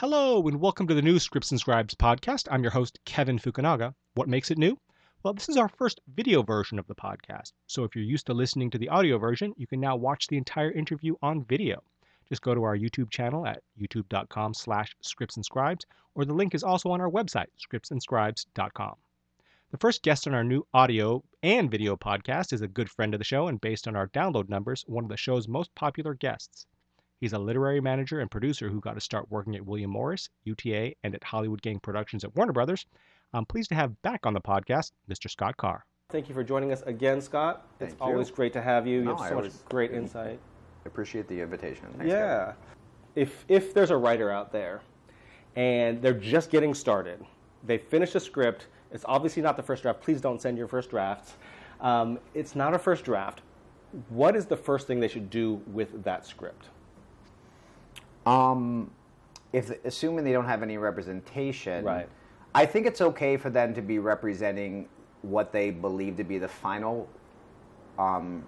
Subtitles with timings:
[0.00, 2.46] Hello, and welcome to the new Scripts and Scribes podcast.
[2.52, 3.94] I'm your host, Kevin Fukunaga.
[4.14, 4.78] What makes it new?
[5.24, 7.50] Well, this is our first video version of the podcast.
[7.66, 10.36] So if you're used to listening to the audio version, you can now watch the
[10.36, 11.82] entire interview on video.
[12.28, 15.84] Just go to our YouTube channel at youtube.com slash scripts and scribes,
[16.14, 18.94] or the link is also on our website, scriptsandscribes.com.
[19.72, 23.18] The first guest on our new audio and video podcast is a good friend of
[23.18, 26.68] the show, and based on our download numbers, one of the show's most popular guests.
[27.20, 30.94] He's a literary manager and producer who got to start working at William Morris, UTA,
[31.02, 32.86] and at Hollywood Gang Productions at Warner Brothers.
[33.34, 35.28] I'm pleased to have back on the podcast Mr.
[35.28, 35.84] Scott Carr.
[36.10, 37.66] Thank you for joining us again, Scott.
[37.80, 37.98] It's you.
[38.00, 39.00] always great to have you.
[39.00, 40.38] You No, have so much always- great insight.
[40.84, 41.86] I appreciate the invitation.
[41.98, 42.52] Thanks, Yeah.
[43.14, 44.80] If if there's a writer out there
[45.56, 47.24] and they're just getting started,
[47.66, 48.68] they finish a script.
[48.92, 50.00] It's obviously not the first draft.
[50.00, 51.34] Please don't send your first drafts.
[51.80, 53.42] Um, it's not a first draft.
[54.08, 56.68] What is the first thing they should do with that script?
[58.28, 58.90] Um,
[59.54, 62.08] if assuming they don't have any representation, Right.
[62.54, 64.88] I think it's okay for them to be representing
[65.22, 67.08] what they believe to be the final
[67.98, 68.44] um,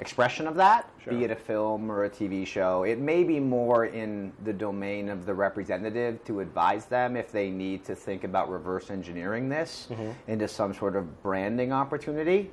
[0.00, 1.12] expression of that, Sure.
[1.12, 2.84] be it a film or a TV show.
[2.84, 7.50] It may be more in the domain of the representative to advise them if they
[7.50, 9.88] need to think about reverse engineering this
[10.26, 12.50] into some sort of branding opportunity.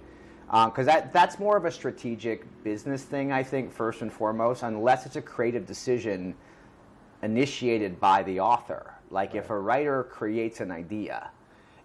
[0.47, 5.05] Because that, that's more of a strategic business thing, I think, first and foremost, unless
[5.05, 6.35] it's a creative decision
[7.21, 8.93] initiated by the author.
[9.09, 11.31] Like if a writer creates an idea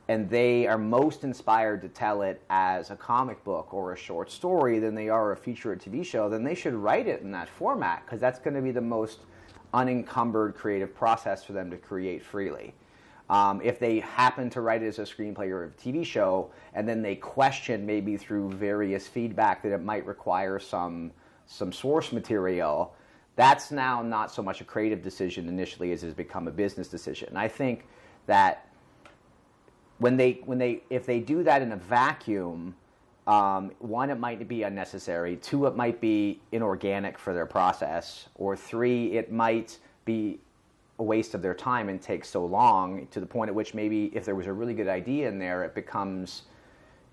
[0.09, 4.31] and they are most inspired to tell it as a comic book or a short
[4.31, 7.31] story than they are a feature or TV show, then they should write it in
[7.31, 9.21] that format because that's going to be the most
[9.73, 12.75] unencumbered creative process for them to create freely.
[13.31, 16.87] Um, if they happen to write it as a screenplay or a TV show, and
[16.87, 21.13] then they question maybe through various feedback that it might require some
[21.47, 22.95] some source material,
[23.37, 27.29] that's now not so much a creative decision initially as has become a business decision.
[27.29, 27.87] And I think
[28.27, 28.69] that
[29.99, 32.75] when they when they if they do that in a vacuum,
[33.27, 35.37] um, one it might be unnecessary.
[35.37, 38.29] Two, it might be inorganic for their process.
[38.35, 40.41] Or three, it might be
[40.99, 44.13] a waste of their time and take so long to the point at which maybe
[44.15, 46.43] if there was a really good idea in there, it becomes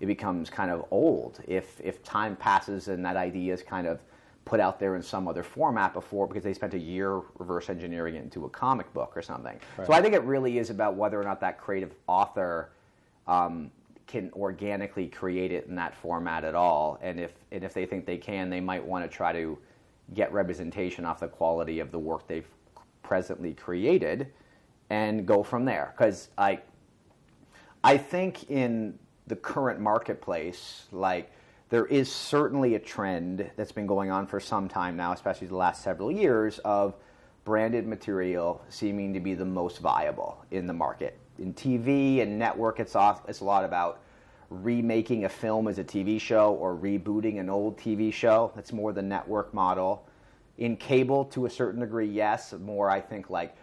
[0.00, 4.00] it becomes kind of old if if time passes and that idea is kind of
[4.44, 8.16] put out there in some other format before because they spent a year reverse engineering
[8.16, 9.58] it into a comic book or something.
[9.86, 12.70] So I think it really is about whether or not that creative author
[13.26, 13.70] um,
[14.06, 18.04] can organically create it in that format at all, and if and if they think
[18.04, 19.56] they can, they might want to try to
[20.14, 22.48] get representation off the quality of the work they've
[23.02, 24.26] presently created
[24.90, 25.94] and go from there.
[25.96, 26.58] Because I
[27.84, 28.98] I think in
[29.28, 31.30] the current marketplace, like
[31.72, 35.56] there is certainly a trend that's been going on for some time now, especially the
[35.56, 36.94] last several years, of
[37.44, 41.18] branded material seeming to be the most viable in the market.
[41.38, 44.02] In TV and network, it's, off, it's a lot about
[44.50, 48.52] remaking a film as a TV show or rebooting an old TV show.
[48.54, 50.06] That's more the network model.
[50.58, 52.52] In cable, to a certain degree, yes.
[52.52, 53.56] More, I think, like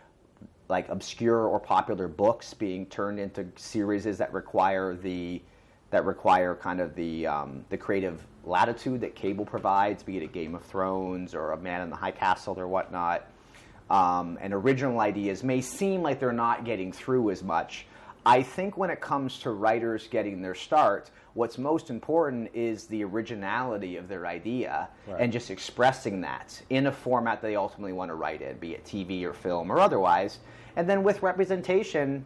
[0.67, 5.43] like obscure or popular books being turned into series that require the
[5.91, 10.27] that require kind of the um, the creative latitude that cable provides, be it a
[10.27, 13.27] Game of Thrones or a Man in the High Castle or whatnot.
[13.89, 17.87] Um, and original ideas may seem like they're not getting through as much.
[18.25, 23.03] I think when it comes to writers getting their start, what's most important is the
[23.03, 28.15] originality of their idea and just expressing that in a format they ultimately want to
[28.15, 30.39] write in, be it TV or film or otherwise.
[30.75, 32.25] And then with representation,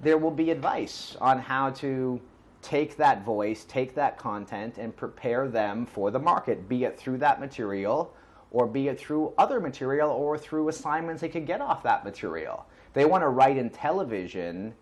[0.00, 2.20] there will be advice on how to
[2.62, 7.18] take that voice, take that content, and prepare them for the market, be it through
[7.18, 8.14] that material
[8.52, 12.66] or be it through other material or through assignments they could get off that material.
[12.92, 14.74] They want to write in television,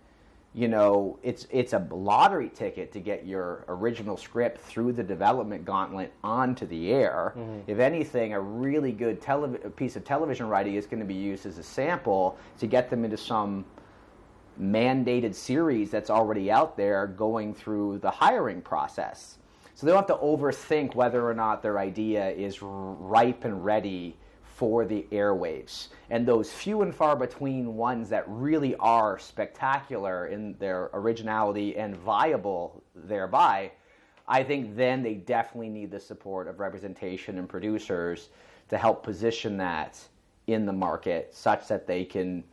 [0.53, 5.65] you know, it's it's a lottery ticket to get your original script through the development
[5.65, 7.35] gauntlet onto the air.
[7.37, 7.71] Mm-hmm.
[7.71, 11.47] If anything, a really good telev- piece of television writing is going to be used
[11.47, 13.65] as a sample to get them into some
[14.61, 19.39] mandated series that's already out there going through the hiring process.
[19.75, 24.17] So they don't have to overthink whether or not their idea is ripe and ready
[24.43, 25.89] for the airwaves.
[26.11, 31.97] And those few and far between ones that really are spectacular in their originality and
[31.97, 33.73] viable thereby,
[34.29, 38.29] I think then they definitely need the support of representation and producers
[38.69, 39.99] to help position that
[40.47, 42.45] in the market such that they can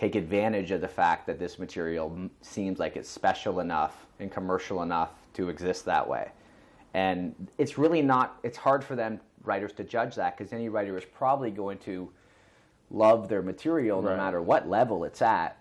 [0.00, 4.82] take advantage of the fact that this material seems like it's special enough and commercial
[4.82, 6.30] enough to exist that way.
[6.94, 10.96] And it's really not, it's hard for them, writers, to judge that because any writer
[10.96, 12.10] is probably going to
[12.90, 14.16] love their material no Right.
[14.16, 15.58] matter what level it's at.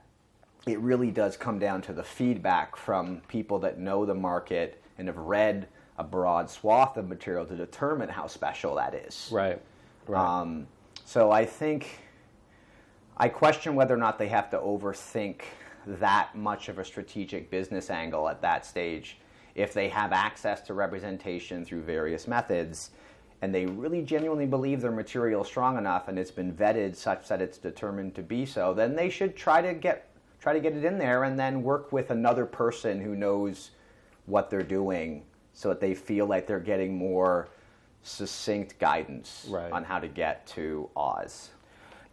[0.66, 5.10] It really does come down to the feedback from people that know the market and
[5.10, 9.28] have read a broad swath of material to determine how special that is.
[9.34, 9.62] Right.
[10.08, 10.40] Right.
[10.42, 10.66] Um,
[11.04, 12.00] so I think
[13.20, 15.42] I question whether or not they have to overthink
[15.86, 19.18] that much of a strategic business angle at that stage.
[19.56, 22.92] If they have access to representation through various methods,
[23.42, 27.28] and they really genuinely believe their material is strong enough and it's been vetted such
[27.30, 30.06] that it's determined to be so, then they should try to get
[30.40, 33.72] try to get it in there and then work with another person who knows
[34.26, 35.24] what they're doing
[35.54, 37.50] so that they feel like they're getting more
[38.04, 39.70] succinct guidance Right.
[39.72, 41.50] on how to get to Oz.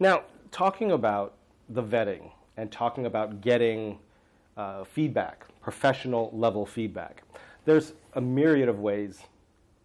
[0.01, 0.23] Now,
[0.57, 1.35] talking about
[1.69, 3.99] the vetting and talking about getting
[4.57, 7.25] uh, feedback, professional level feedback,
[7.67, 9.21] there's a myriad of ways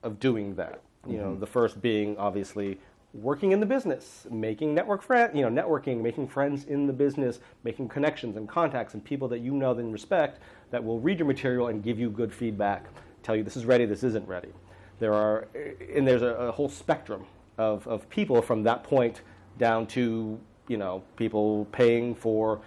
[0.02, 0.82] of doing that.
[1.06, 2.80] You know, the first being obviously
[3.14, 7.42] working in the business, making network friend, you know, networking, making friends in the business,
[7.66, 10.40] making connections and contacts and people that you know and respect
[10.70, 12.86] that will read your material and give you good feedback,
[13.24, 14.54] tell you this is ready, this isn't ready.
[15.00, 15.50] There are,
[15.94, 17.26] and there's a, a whole spectrum
[17.58, 19.20] of, of people from that point
[19.58, 22.62] down to, you know, people paying for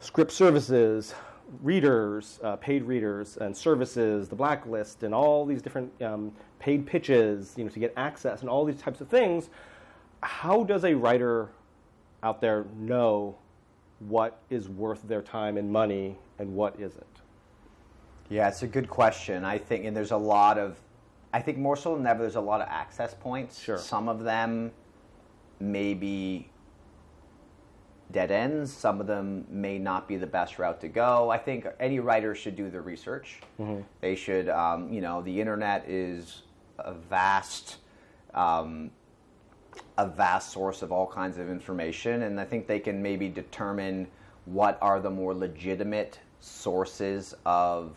[0.00, 1.14] script services,
[1.62, 7.54] readers, uh, paid readers, and services, the blacklist, and all these different um, paid pitches,
[7.56, 9.50] you know, to get access, and all these types of things.
[10.22, 11.48] How does a writer
[12.22, 13.36] out there know
[14.00, 17.04] what is worth their time and money and what isn't?
[18.28, 19.44] Yeah, it's a good question.
[19.44, 20.76] I think, and there's a lot of,
[21.32, 23.58] I think more so than ever, there's a lot of access points.
[23.60, 23.78] Sure.
[23.78, 24.70] Some of them
[25.60, 26.50] may be
[28.12, 28.72] dead ends.
[28.72, 31.30] Some of them may not be the best route to go.
[31.30, 33.40] I think any writer should do their research.
[34.00, 36.42] They should, um, you know, the internet is
[36.78, 37.78] a vast.
[38.34, 38.90] Um,
[39.96, 44.08] a vast source of all kinds of information, and I think they can maybe determine
[44.44, 47.96] what are the more legitimate sources of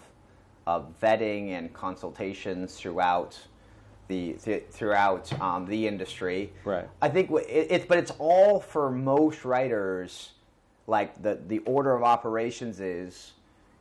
[0.67, 3.39] of vetting and consultations throughout
[4.11, 6.51] the th- throughout um, the industry.
[6.65, 6.87] Right.
[7.01, 10.31] I think it, it's but it's all for most writers.
[10.85, 13.31] Like the the order of operations is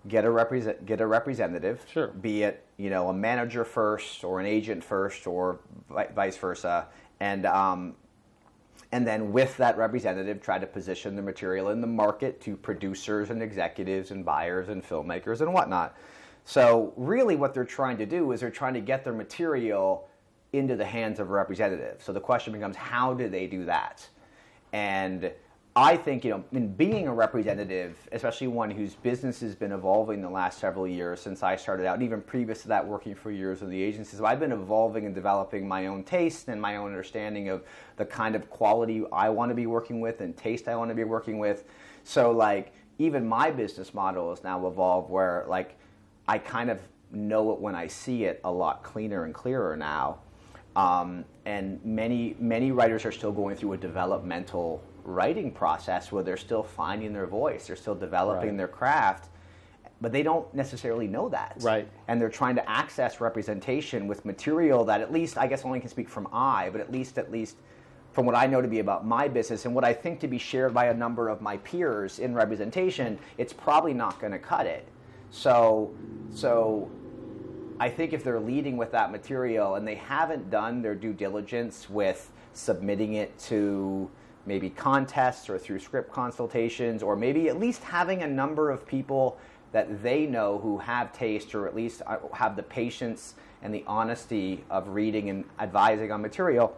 [0.06, 1.84] get a represent get a representative.
[1.92, 2.08] Sure.
[2.08, 5.58] Be it you know a manager first or an agent first or
[5.90, 6.86] vi- vice versa,
[7.18, 7.96] and um,
[8.92, 13.30] and then with that representative try to position the material in the market to producers
[13.30, 15.96] and executives and buyers and filmmakers and whatnot
[16.44, 20.08] so really what they're trying to do is they're trying to get their material
[20.52, 24.06] into the hands of a representative so the question becomes how do they do that
[24.72, 25.30] and
[25.76, 30.20] I think you know, in being a representative, especially one whose business has been evolving
[30.20, 33.30] the last several years since I started out, and even previous to that, working for
[33.30, 36.76] years in the agencies, so I've been evolving and developing my own taste and my
[36.76, 37.62] own understanding of
[37.96, 40.94] the kind of quality I want to be working with and taste I want to
[40.94, 41.64] be working with.
[42.02, 45.78] So, like, even my business model has now evolved where, like,
[46.26, 46.80] I kind of
[47.12, 50.18] know it when I see it a lot cleaner and clearer now.
[50.76, 56.36] Um, and many many writers are still going through a developmental writing process where they're
[56.36, 58.56] still finding their voice, they're still developing Right.
[58.58, 59.30] their craft,
[60.00, 61.56] but they don't necessarily know that.
[61.60, 61.88] Right.
[62.08, 65.88] And they're trying to access representation with material that at least I guess only can
[65.90, 67.56] speak from I, but at least at least
[68.12, 70.38] from what I know to be about my business and what I think to be
[70.38, 74.66] shared by a number of my peers in representation, it's probably not going to cut
[74.66, 74.86] it.
[75.30, 75.92] So
[76.32, 76.90] so
[77.80, 81.88] I think if they're leading with that material and they haven't done their due diligence
[81.88, 84.10] with submitting it to
[84.44, 89.38] maybe contests or through script consultations, or maybe at least having a number of people
[89.72, 93.82] that they know who have taste or at least uh, have the patience and the
[93.86, 96.76] honesty of reading and advising on material,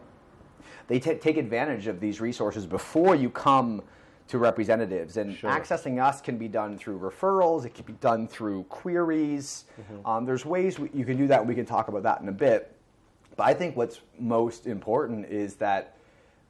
[0.87, 3.82] they ta take advantage of these resources before you come
[4.32, 5.18] to representatives.
[5.18, 5.50] And Sure.
[5.50, 7.66] accessing us can be done through referrals.
[7.66, 9.66] It can be done through queries.
[10.06, 11.46] Um, there's ways we, you can do that.
[11.46, 12.74] We can talk about that in a bit.
[13.36, 15.96] But I think what's most important is that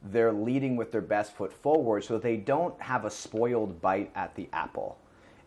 [0.01, 4.33] they're leading with their best foot forward so they don't have a spoiled bite at
[4.35, 4.97] the apple.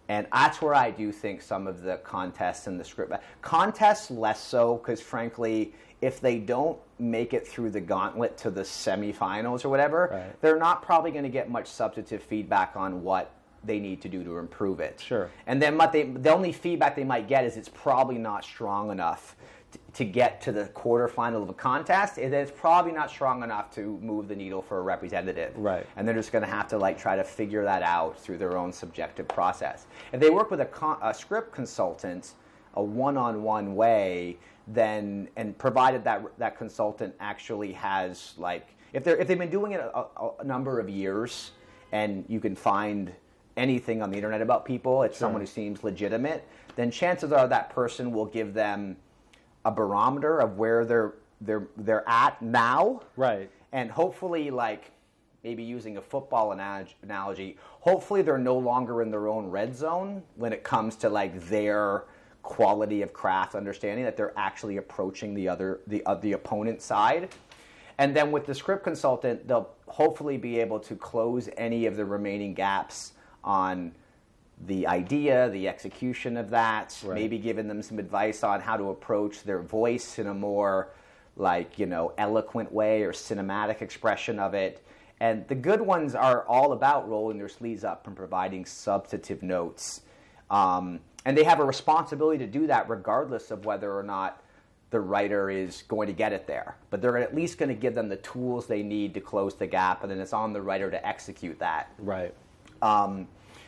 [0.08, 4.42] And that's where I do think some of the contests and the script contests less
[4.42, 9.68] so because frankly, if they don't make it through the gauntlet to the semifinals or
[9.68, 10.40] whatever, Right.
[10.42, 13.30] they're not probably going to get much substantive feedback on what
[13.64, 15.00] they need to do to improve it.
[15.00, 15.30] Sure.
[15.46, 18.90] And then what they, the only feedback they might get is it's probably not strong
[18.90, 19.36] enough
[19.94, 23.98] to get to the quarterfinal of a contest, and it's probably not strong enough to
[24.00, 25.52] move the needle for a representative.
[25.56, 25.84] Right.
[25.96, 28.56] And they're just going to have to like try to figure that out through their
[28.56, 29.86] own subjective process.
[30.12, 32.34] If they work with a, con- a script consultant,
[32.74, 39.28] a one-on-one way, then and provided that that consultant actually has like if they're if
[39.28, 41.52] they've been doing it a, a, a number of years,
[41.92, 43.12] and you can find
[43.56, 47.70] anything on the internet about people, it's someone who seems legitimate, then chances are that
[47.70, 48.96] person will give them
[49.64, 53.50] a barometer of where they're they're they're at now, Right.
[53.72, 54.90] and hopefully like
[55.44, 56.52] maybe using a football
[57.02, 61.40] analogy hopefully they're no longer in their own red zone when it comes to like
[61.48, 62.02] their
[62.46, 67.28] quality of craft understanding that they're actually approaching the other the uh, the opponent side
[67.98, 72.04] and then with the script consultant they'll hopefully be able to close any of the
[72.04, 73.12] remaining gaps
[73.42, 73.92] on
[74.66, 77.14] the idea, the execution of that, Right.
[77.14, 80.88] maybe giving them some advice on how to approach their voice in a more
[81.36, 84.82] like, you know, eloquent way or cinematic expression of it.
[85.20, 90.02] And the good ones are all about rolling their sleeves up and providing substantive notes.
[90.50, 94.42] Um, and they have a responsibility to do that regardless of whether or not
[94.90, 96.76] the writer is going to get it there.
[96.90, 99.66] But they're at least going to give them the tools they need to close the
[99.66, 101.90] gap, and then it's on the writer to execute that.
[101.98, 102.32] Right.
[102.80, 103.26] Um,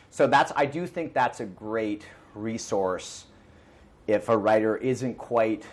[0.09, 3.25] so that's I do think that's a great resource
[4.07, 5.65] if a writer isn't quite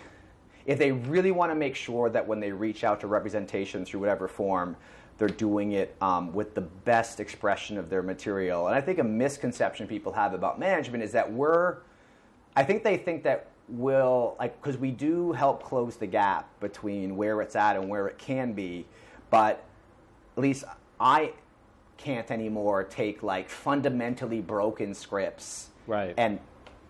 [0.65, 4.01] if they really want to make sure that when they reach out to representation through
[4.01, 4.75] whatever form
[5.17, 9.03] they're doing it um, with the best expression of their material and i think a
[9.03, 11.77] misconception people have about management is that we're
[12.55, 17.17] i think they think that we'll like because we do help close the gap between
[17.17, 18.85] where it's at and where it can be
[19.29, 19.63] but
[20.37, 20.63] at least
[20.99, 21.33] I
[21.97, 26.13] can't anymore take like fundamentally broken scripts Right.
[26.17, 26.39] and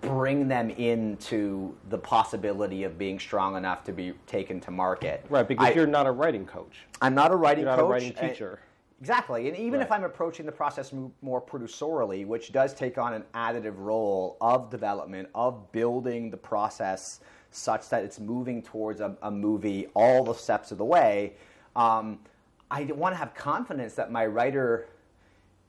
[0.01, 5.25] bring them into the possibility of being strong enough to be taken to market.
[5.29, 6.85] Right, because I, you're not a writing coach.
[7.01, 7.87] I'm not a writing You're not coach.
[7.87, 8.59] a writing teacher.
[8.99, 9.47] Exactly.
[9.47, 13.77] And even if I'm approaching the process more producerially, which does take on an additive
[13.77, 17.19] role of development, of building the process
[17.51, 21.33] such that it's moving towards a, a movie all the steps of the way,
[21.75, 22.19] um,
[22.71, 24.89] I want to have confidence that my writer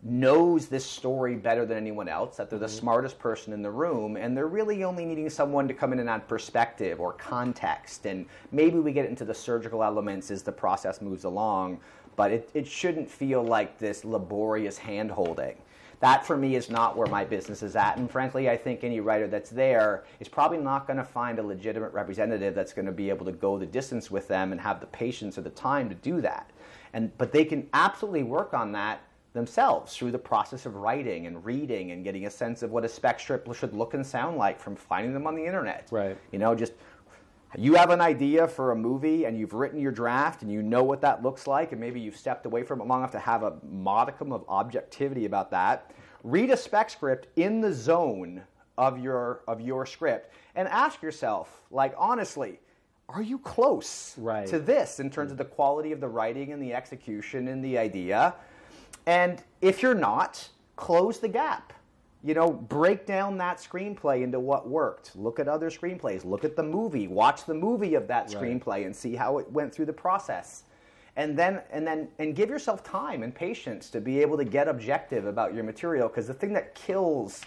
[0.02, 2.78] knows this story better than anyone else, that they're the mm-hmm.
[2.78, 6.08] smartest person in the room, and they're really only needing someone to come in and
[6.08, 8.06] add perspective or context.
[8.06, 11.80] And maybe we get into the surgical elements as the process moves along,
[12.14, 15.56] but it, it shouldn't feel like this laborious hand holding.
[16.00, 17.96] That for me is not where my business is at.
[17.98, 21.42] And frankly, I think any writer that's there is probably not going to find a
[21.42, 24.78] legitimate representative that's going to be able to go the distance with them and have
[24.78, 26.50] the patience or the time to do that.
[26.92, 29.00] And, but they can absolutely work on that
[29.32, 32.88] themselves through the process of writing and reading and getting a sense of what a
[32.88, 35.88] spec script should look and sound like from finding them on the internet.
[35.90, 36.16] Right.
[36.32, 36.72] You know, just
[37.56, 40.82] you have an idea for a movie and you've written your draft and you know
[40.82, 43.42] what that looks like and maybe you've stepped away from it long enough to have
[43.42, 45.90] a modicum of objectivity about that.
[46.24, 48.42] Read a spec script in the zone
[48.76, 52.60] of your of your script and ask yourself, like honestly,
[53.08, 54.46] are you close Right.
[54.48, 57.78] to this in terms of the quality of the writing and the execution and the
[57.78, 58.34] idea?
[59.08, 60.46] And if you're not,
[60.76, 61.72] close the gap.
[62.22, 65.16] You know, break down that screenplay into what worked.
[65.16, 66.26] Look at other screenplays.
[66.26, 67.08] Look at the movie.
[67.08, 68.36] Watch the movie of that Right.
[68.60, 70.64] screenplay and see how it went through the process.
[71.16, 74.68] And then and then and give yourself time and patience to be able to get
[74.68, 77.40] objective about your material because the thing that kills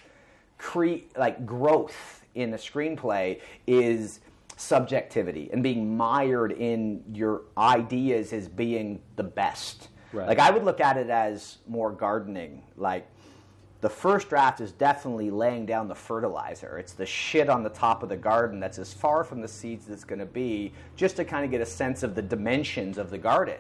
[0.58, 4.22] cre- like growth in a screenplay is
[4.58, 9.90] subjectivity and being mired in your ideas as being the best.
[10.14, 10.28] Right.
[10.28, 12.64] Like I would look at it as more gardening.
[12.78, 13.08] Like
[13.82, 16.78] the first draft is definitely laying down the fertilizer.
[16.78, 19.86] It's the shit on the top of the garden that's as far from the seeds
[19.86, 22.98] as it's going to be, just to kind of get a sense of the dimensions
[22.98, 23.58] of the garden.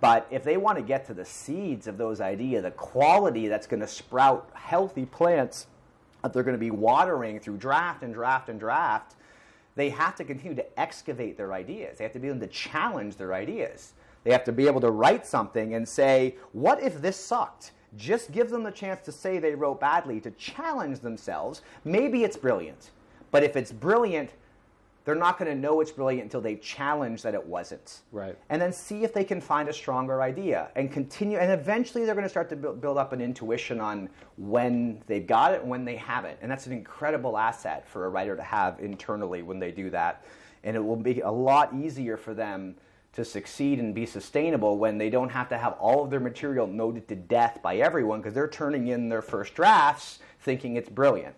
[0.00, 3.66] But if they want to get to the seeds of those ideas, the quality that's
[3.66, 5.68] going to sprout healthy plants
[6.22, 9.14] that they're going to be watering through draft and draft and draft,
[9.76, 11.98] they have to continue to excavate their ideas.
[11.98, 13.92] They have to be able to challenge their ideas.
[14.24, 17.72] They have to be able to write something and say, what if this sucked?
[17.96, 21.62] Just give them the chance to say they wrote badly, to challenge themselves.
[21.84, 22.90] Maybe it's brilliant.
[23.30, 24.30] But if it's brilliant,
[25.04, 28.00] they're not going to know it's brilliant until they challenge that it wasn't.
[28.10, 28.36] Right.
[28.48, 31.36] And then see if they can find a stronger idea and continue.
[31.36, 35.26] And eventually they're going to start to build, build up an intuition on when they've
[35.26, 36.38] got it and when they haven't.
[36.40, 40.24] And that's an incredible asset for a writer to have internally when they do that.
[40.64, 42.74] And it will be a lot easier for them
[43.14, 46.66] to succeed and be sustainable when they don't have to have all of their material
[46.66, 51.34] noted to death by everyone because they're turning in their first drafts thinking it's brilliant.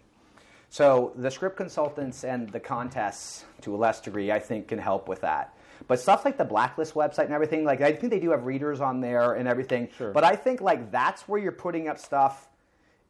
[0.70, 5.08] So the script consultants and the contests, to a less degree, I think can help
[5.08, 5.56] with that.
[5.86, 8.80] But stuff like the blacklist website and everything, like I think they do have readers
[8.80, 9.88] on there and everything.
[9.96, 10.12] Sure.
[10.12, 12.48] But I think like that's where you're putting up stuff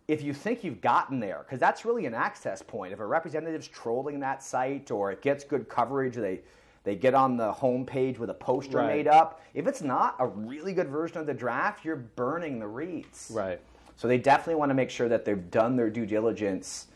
[0.08, 2.92] if you think you've gotten there, because that's really an access point.
[2.92, 6.42] If a representative's trolling that site or it gets good coverage, they
[6.86, 8.86] They get on the homepage with a poster Right.
[8.86, 9.40] made up.
[9.54, 13.28] If it's not a really good version of the draft, you're burning the reads.
[13.34, 13.60] Right.
[13.96, 16.86] So they definitely want to make sure that they've done their due diligence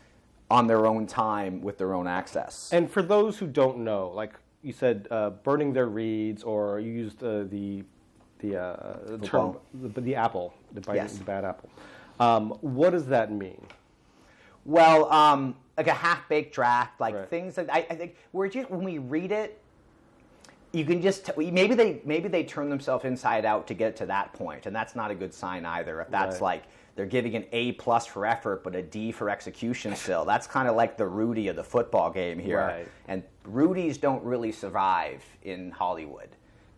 [0.49, 2.69] on their own time with their own access.
[2.71, 4.31] And for those who don't know, like
[4.63, 7.83] you said, uh, burning their reads, or you used uh, the
[8.39, 11.17] the uh, the term the, the apple, the, bite, Yes.
[11.17, 11.69] the bad apple.
[12.17, 13.61] Um, what does that mean?
[14.63, 17.29] Well, um, like a half-baked draft, like Right.
[17.29, 19.60] things that I, I think we're just when we read it,
[20.73, 24.05] you can just t- maybe they maybe they turn themselves inside out to get to
[24.05, 26.01] that point, and that's not a good sign either.
[26.01, 26.41] If that's Right.
[26.41, 26.63] like
[26.95, 30.67] they're giving an A plus for effort, but a D for execution still, that's kind
[30.67, 32.57] of like the Rudy of the football game here.
[32.59, 32.87] Right.
[33.07, 36.29] And Rudies don't really survive in Hollywood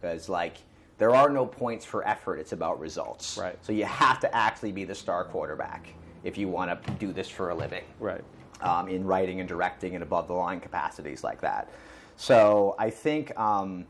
[0.02, 0.58] because like.
[1.00, 2.38] There are no points for effort.
[2.38, 3.38] It's about results.
[3.38, 3.58] Right.
[3.66, 5.88] So you have to actually be the star quarterback
[6.24, 8.24] if you want to do this for a living Right.
[8.62, 11.68] um, in writing and directing and above the line capacities like that.
[12.16, 13.86] So I think um,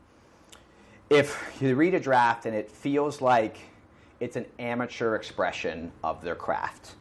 [1.10, 3.58] if you read a draft and it feels like
[4.20, 6.94] it's an amateur expression of their craft,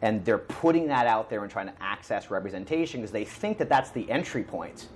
[0.00, 3.68] and they're putting that out there and trying to access representation because they think that
[3.68, 4.88] that's the entry point.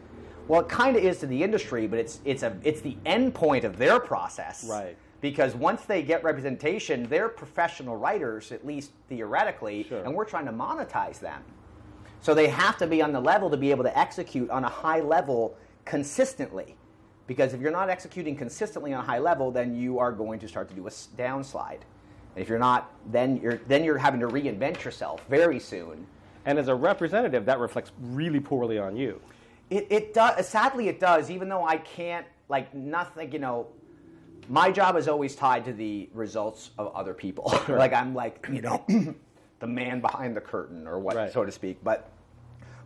[0.49, 3.35] Well, it kind of is to the industry, but it's it's a it's the end
[3.35, 4.65] point of their process.
[4.69, 4.97] Right.
[5.21, 10.05] Because once they get representation, they're professional writers, at least theoretically, Sure.
[10.05, 11.43] and we're trying to monetize them.
[12.21, 14.69] So they have to be on the level to be able to execute on a
[14.69, 15.57] high level
[15.87, 16.77] consistently.
[17.27, 20.49] Because if you're not executing consistently on a high level, then you are going to
[20.49, 21.81] start to do a downslide.
[22.35, 26.07] And if you're not, then you're then you're having to reinvent yourself very soon.
[26.45, 29.21] And as a representative, that reflects really poorly on you.
[29.71, 30.47] It, it does.
[30.47, 31.31] Sadly, it does.
[31.31, 33.33] Even though I can't, like, nothing.
[33.33, 33.67] You know,
[34.49, 37.53] my job is always tied to the results of other people.
[37.69, 38.85] like I'm like, you know,
[39.59, 41.33] the man behind the curtain, or what, Right.
[41.33, 41.79] so to speak.
[41.83, 42.09] But,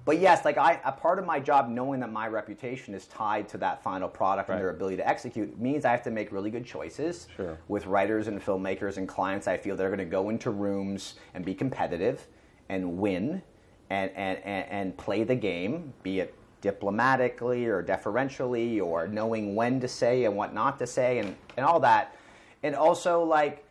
[0.04, 3.48] but yes, like I, a part of my job, knowing that my reputation is tied
[3.50, 4.56] to that final product Right.
[4.56, 7.58] and their ability to execute, means I have to make really good choices Sure.
[7.68, 9.46] with writers and filmmakers and clients.
[9.46, 12.26] I feel they're going to go into rooms and be competitive
[12.68, 13.42] and win
[13.90, 19.80] and, and, and, and play the game, be it diplomatically or deferentially or knowing when
[19.80, 22.14] to say and what not to say and, and all that.
[22.62, 23.64] And also like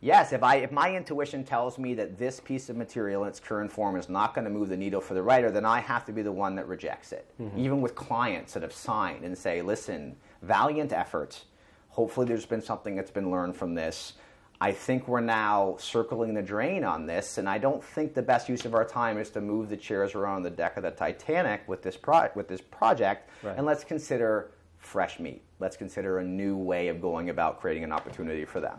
[0.00, 3.40] yes, if I if my intuition tells me that this piece of material in its
[3.40, 6.04] current form is not going to move the needle for the writer, then I have
[6.06, 7.30] to be the one that rejects it.
[7.40, 7.58] Mm-hmm.
[7.58, 11.44] Even with clients that have signed and say, listen, valiant effort.
[11.88, 14.14] Hopefully there's been something that's been learned from this.
[14.60, 18.48] I think we're now circling the drain on this, and I don't think the best
[18.48, 21.62] use of our time is to move the chairs around the deck of the Titanic
[21.68, 23.28] with this pro- with this project.
[23.42, 23.56] Right.
[23.56, 25.42] And let's consider fresh meat.
[25.58, 28.78] Let's consider a new way of going about creating an opportunity for them.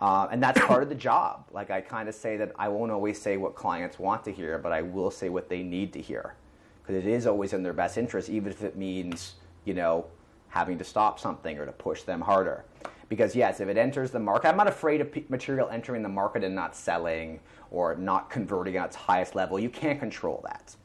[0.00, 1.46] Uh, and that's part of the job.
[1.52, 4.58] Like I kind of say that I won't always say what clients want to hear,
[4.58, 6.34] but I will say what they need to hear,
[6.82, 9.34] because it is always in their best interest, even if it means
[9.64, 10.06] you know
[10.48, 12.64] having to stop something or to push them harder.
[13.08, 16.44] Because yes, if it enters the market, I'm not afraid of material entering the market
[16.44, 19.58] and not selling or not converting at its highest level.
[19.58, 20.76] You can't control that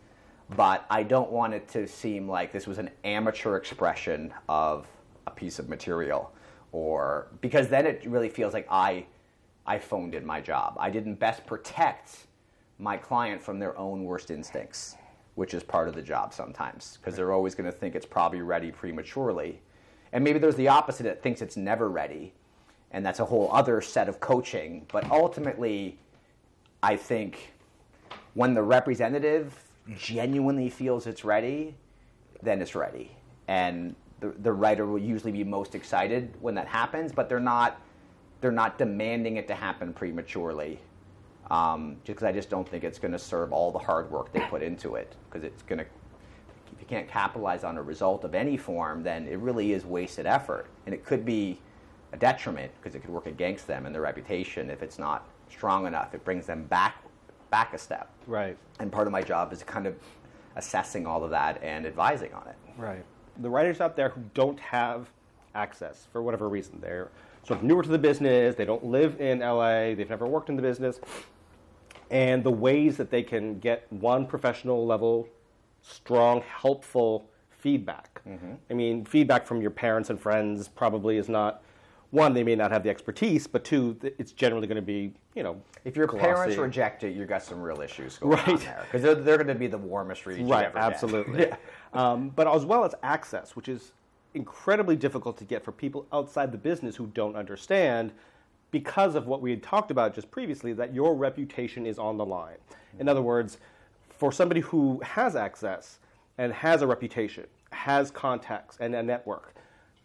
[0.55, 4.87] but I don't want it to seem like this was an amateur expression of
[5.25, 6.31] a piece of material
[6.73, 9.05] or because then it really feels like I
[9.65, 10.75] I phoned in my job.
[10.77, 12.27] I didn't best protect
[12.79, 14.97] my client from their own worst instincts,
[15.35, 18.41] which is part of the job sometimes because they're always going to think it's probably
[18.41, 19.61] ready prematurely.
[20.11, 22.33] And maybe there's the opposite that thinks it's never ready.
[22.91, 25.97] And that's a whole other set of coaching, but ultimately
[26.83, 27.53] I think
[28.33, 29.55] when the representative
[29.95, 31.75] genuinely feels it's ready,
[32.41, 33.15] then it's ready.
[33.47, 37.81] And the, the writer will usually be most excited when that happens, but they're not
[38.39, 40.79] they're not demanding it to happen prematurely.
[41.51, 44.31] Um, just because I just don't think it's going to serve all the hard work
[44.31, 45.15] they put into it.
[45.29, 49.27] Because it's going to, if you can't capitalize on a result of any form, then
[49.27, 51.59] it really is wasted effort, and it could be
[52.13, 55.85] a detriment because it could work against them and their reputation if it's not strong
[55.85, 56.13] enough.
[56.13, 57.03] It brings them back
[57.49, 58.09] back a step.
[58.25, 58.57] Right.
[58.79, 59.95] And part of my job is kind of
[60.55, 62.55] assessing all of that and advising on it.
[62.77, 63.05] Right.
[63.37, 65.09] The writers out there who don't have
[65.55, 67.09] access for whatever reason, they're
[67.45, 70.55] sort of newer to the business, they don't live in LA, they've never worked in
[70.55, 70.99] the business,
[72.11, 75.27] and the ways that they can get one professional level,
[75.81, 78.21] strong, helpful feedback.
[78.27, 78.53] Mm-hmm.
[78.69, 81.63] I mean, feedback from your parents and friends probably is not.
[82.11, 85.41] One, they may not have the expertise, but two, it's generally going to be, you
[85.41, 86.23] know, If your glossy.
[86.23, 88.59] parents reject it, you've got some real issues going on Right.
[88.59, 91.59] there because they're, they're going to be the warmest you right ever get.
[91.93, 93.91] um, but as well as access which is
[94.33, 98.11] incredibly difficult to get for people outside the business who don't understand
[98.71, 102.25] because of what we had talked about just previously that your reputation is on the
[102.25, 102.57] line
[102.99, 103.57] in other words
[104.09, 105.99] for somebody who has access
[106.37, 109.53] and has a reputation has contacts and a network.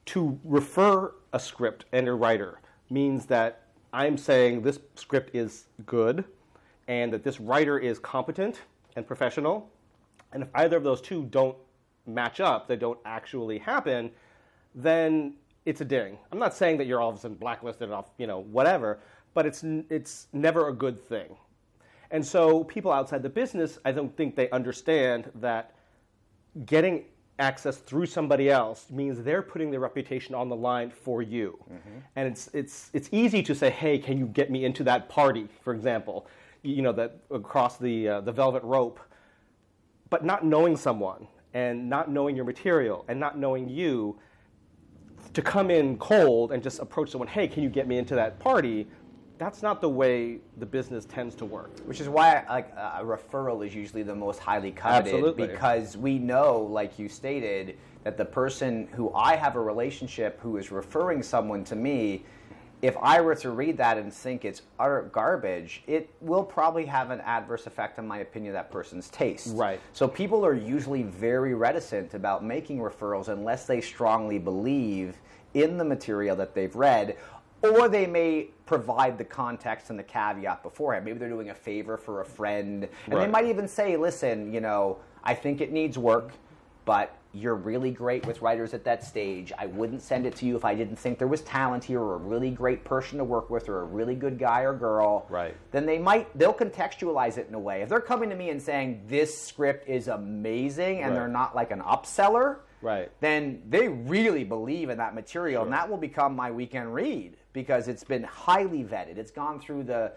[0.07, 6.25] To refer a script and a writer means that I'm saying this script is good
[6.89, 8.63] and that this writer is competent
[8.97, 9.71] and professional.
[10.33, 11.57] And if either of those two don't
[12.09, 14.11] match up, they don't actually happen,
[14.75, 16.19] then it's a ding.
[16.33, 19.01] I'm not saying that you're all of a sudden blacklisted off, you know, whatever,
[19.35, 21.37] but it's it's never a good thing.
[22.11, 25.75] And so people outside the business, I don't think they understand that
[26.65, 27.05] getting
[27.39, 31.59] access through somebody else means they're putting their reputation on the line for you.
[31.65, 31.99] Mm-hmm.
[32.17, 35.49] And it's it's it's easy to say, "Hey, can you get me into that party?"
[35.63, 36.27] for example,
[36.63, 39.01] you know, that across the uh, the velvet rope.
[40.11, 41.27] But not knowing someone
[41.59, 44.17] and not knowing your material and not knowing you
[45.35, 48.39] to come in cold and just approach someone, "Hey, can you get me into that
[48.39, 48.87] party?"
[49.39, 51.71] that's not the way the business tends to work.
[51.87, 55.47] Which is why like a referral is usually the most highly coveted Absolutely.
[55.47, 60.57] because we know, like you stated, that the person who I have a relationship who
[60.57, 62.25] is referring someone to me,
[62.81, 67.11] if I were to read that and think it's utter garbage, it will probably have
[67.11, 69.57] an adverse effect on my opinion of that person's taste.
[69.57, 69.81] Right.
[69.93, 75.17] So people are usually very reticent about making referrals unless they strongly believe
[75.55, 77.17] in the material that they've read
[77.63, 81.05] or they may provide the context and the caveat beforehand.
[81.05, 83.27] Maybe they're doing a favor for a friend, and right.
[83.27, 86.31] they might even say, "Listen, you know, I think it needs work,
[86.85, 89.53] but you're really great with writers at that stage.
[89.57, 92.15] I wouldn't send it to you if I didn't think there was talent here, or
[92.15, 95.55] a really great person to work with, or a really good guy or girl." Right.
[95.71, 97.83] Then they might they'll contextualize it in a way.
[97.83, 101.15] If they're coming to me and saying this script is amazing, and right.
[101.15, 102.59] they're not like an upseller.
[102.81, 103.11] Right.
[103.21, 105.67] Then they really believe in that material, sure.
[105.67, 109.19] and that will become my weekend read because it's been highly vetted.
[109.19, 110.13] It's gone through the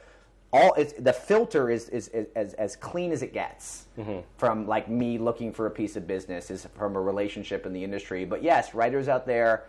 [0.53, 4.19] all it's, the filter is, is, is, as, as clean as it gets mm-hmm.
[4.37, 7.83] from like me looking for a piece of business is from a relationship in the
[7.83, 8.25] industry.
[8.25, 9.65] But yes writers out there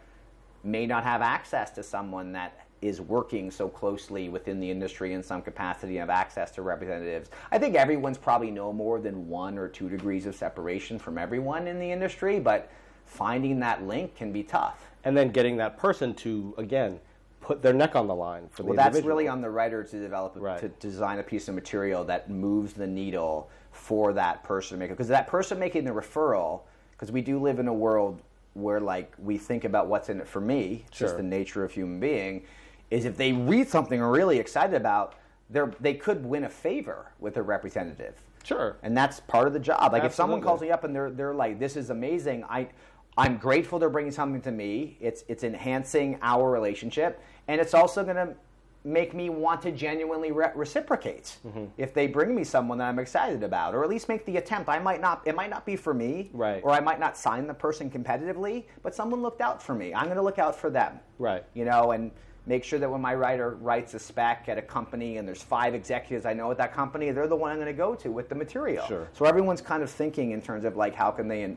[0.64, 5.22] may not have access to someone that is working so closely within the industry in
[5.22, 7.30] some capacity and have access to representatives.
[7.52, 11.68] I think everyone's probably no more than one or two degrees of separation from everyone
[11.68, 12.70] in the industry but
[13.06, 14.90] finding that link can be tough.
[15.04, 16.98] And then getting that person to again
[17.42, 19.98] put their neck on the line for the well that's really on the writer to
[19.98, 20.60] develop right.
[20.60, 25.08] to design a piece of material that moves the needle for that person maker because
[25.08, 28.22] that person making the referral because we do live in a world
[28.54, 31.08] where like we think about what's in it for me sure.
[31.08, 32.42] just the nature of human being
[32.90, 35.16] is if they read something they're really excited about
[35.50, 39.60] they they could win a favor with a representative sure and that's part of the
[39.60, 40.06] job like Absolutely.
[40.06, 42.68] if someone calls me up and they're they're like this is amazing i
[43.16, 44.96] I'm grateful they're bringing something to me.
[45.00, 47.22] It's it's enhancing our relationship,
[47.52, 48.34] and it's also going to
[48.82, 51.66] make me want to genuinely re- reciprocate mm-hmm.
[51.76, 54.70] if they bring me someone that I'm excited about, or at least make the attempt.
[54.70, 55.20] I might not.
[55.26, 56.62] It might not be for me, right?
[56.64, 59.94] Or I might not sign the person competitively, but someone looked out for me.
[59.94, 61.44] I'm going to look out for them, right?
[61.52, 62.10] You know, and
[62.46, 65.74] make sure that when my writer writes a spec at a company and there's five
[65.74, 68.30] executives I know at that company, they're the one I'm going to go to with
[68.30, 68.86] the material.
[68.86, 69.08] Sure.
[69.12, 71.54] So everyone's kind of thinking in terms of like how can they.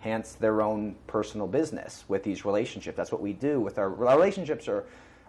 [0.00, 2.96] Enhance their own personal business with these relationships.
[2.96, 4.84] That's what we do with our, our relationships are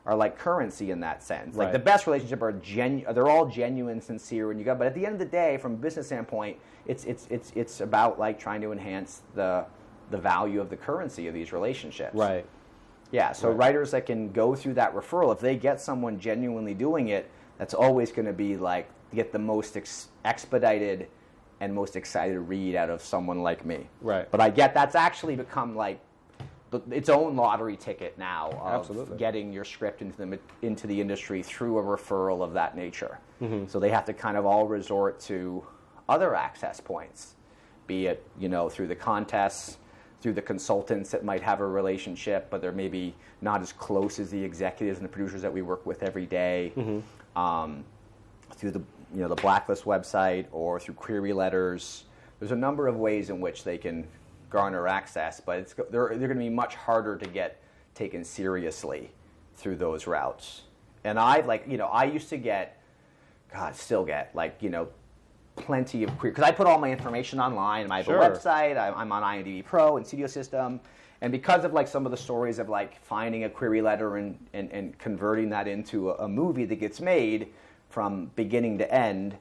[0.05, 1.55] are like currency in that sense.
[1.55, 1.73] Like right.
[1.73, 4.75] the best relationship are genu- they're all genuine, sincere, and you go.
[4.75, 7.81] But at the end of the day, from a business standpoint, it's it's it's it's
[7.81, 9.65] about like trying to enhance the
[10.11, 12.15] the value of the currency of these relationships.
[12.15, 12.45] Right.
[13.11, 13.31] Yeah.
[13.31, 13.57] So right.
[13.57, 17.73] writers that can go through that referral, if they get someone genuinely doing it, that's
[17.73, 21.07] always going to be like get the most ex- expedited
[21.59, 23.87] and most excited read out of someone like me.
[24.01, 24.29] Right.
[24.31, 25.99] But I get that's actually become like
[26.71, 29.17] the, its own lottery ticket now of Absolutely.
[29.17, 33.19] getting your script into the into the industry through a referral of that nature.
[33.41, 33.67] Mm-hmm.
[33.67, 35.65] So they have to kind of all resort to
[36.07, 37.35] other access points,
[37.87, 39.77] be it you know through the contests,
[40.21, 44.29] through the consultants that might have a relationship, but they're maybe not as close as
[44.29, 46.73] the executives and the producers that we work with every day.
[46.75, 47.39] Mm-hmm.
[47.39, 47.83] Um,
[48.55, 48.81] through the
[49.13, 52.05] you know the blacklist website or through query letters.
[52.39, 54.07] There's a number of ways in which they can
[54.49, 57.61] garner access, but it's, they're, they're going to be much harder to get
[57.93, 59.11] taken seriously
[59.55, 60.61] through those routes.
[61.03, 62.81] And I like you know I used to get,
[63.53, 64.89] God, still get like you know
[65.55, 67.91] plenty of query because I put all my information online.
[67.91, 68.21] I have sure.
[68.21, 68.77] a website.
[68.77, 70.79] I'm, I'm on IMDb Pro and Studio System.
[71.21, 74.37] And because of like some of the stories of like finding a query letter and,
[74.53, 77.49] and, and converting that into a, a movie that gets made,
[77.89, 79.35] from beginning to end,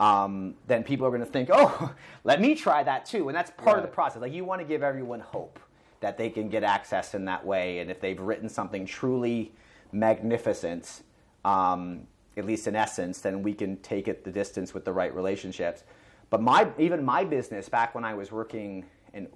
[0.00, 1.92] um, then people are going to think, oh,
[2.24, 3.28] let me try that too.
[3.28, 3.76] And that's part right.
[3.76, 4.20] of the process.
[4.22, 5.58] Like you want to give everyone hope
[6.00, 7.78] that they can get access in that way.
[7.78, 9.52] And if they've written something truly
[9.92, 11.02] magnificent,
[11.44, 15.14] um, at least in essence, then we can take it the distance with the right
[15.14, 15.84] relationships.
[16.30, 19.28] But my even my business back when I was working in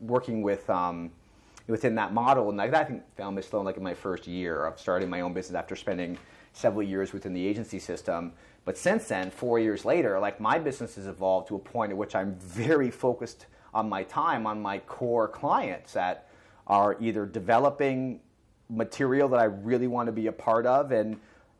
[0.00, 1.10] working with um,
[1.68, 4.78] within that model, and I, I think found this like in my first year of
[4.78, 6.18] starting my own business after spending
[6.52, 8.32] several years within the agency system.
[8.66, 11.96] But since then, four years later, like my business has evolved to a point at
[11.96, 16.28] which I'm very focused on my time on my core clients that
[16.66, 18.20] are either developing
[18.68, 21.16] material that I really want to be a part of and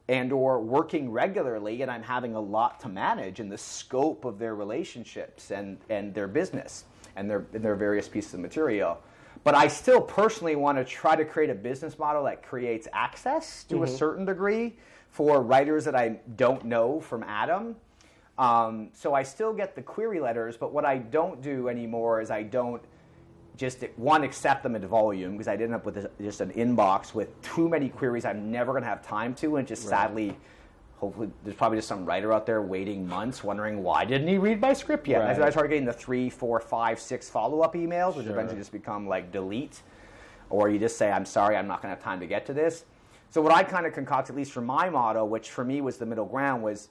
[0.08, 4.38] and or working regularly and I'm having a lot to manage in the scope of
[4.38, 6.84] their relationships and, and their business
[7.16, 8.98] and their, and their various pieces of material.
[9.46, 13.62] But I still personally want to try to create a business model that creates access
[13.68, 13.84] to mm-hmm.
[13.84, 14.74] a certain degree
[15.10, 17.76] for writers that I don't know from Adam.
[18.38, 22.28] Um, so I still get the query letters, but what I don't do anymore is
[22.28, 22.82] I don't
[23.56, 27.40] just one accept them at volume because I'd end up with just an inbox with
[27.42, 29.90] too many queries I'm never going to have time to, and just right.
[29.90, 30.36] sadly,
[30.96, 34.60] hopefully, there's probably just some writer out there waiting months, wondering why didn't he read
[34.60, 35.18] my script yet?
[35.18, 35.40] Right.
[35.40, 38.32] I started getting the three, four, five, six follow up emails, which sure.
[38.32, 39.82] eventually just become like delete,
[40.50, 42.54] or you just say, I'm sorry, I'm not going to have time to get to
[42.54, 42.84] this.
[43.30, 45.98] So what I kind of concocted at least for my model, which for me was
[45.98, 46.88] the middle ground, was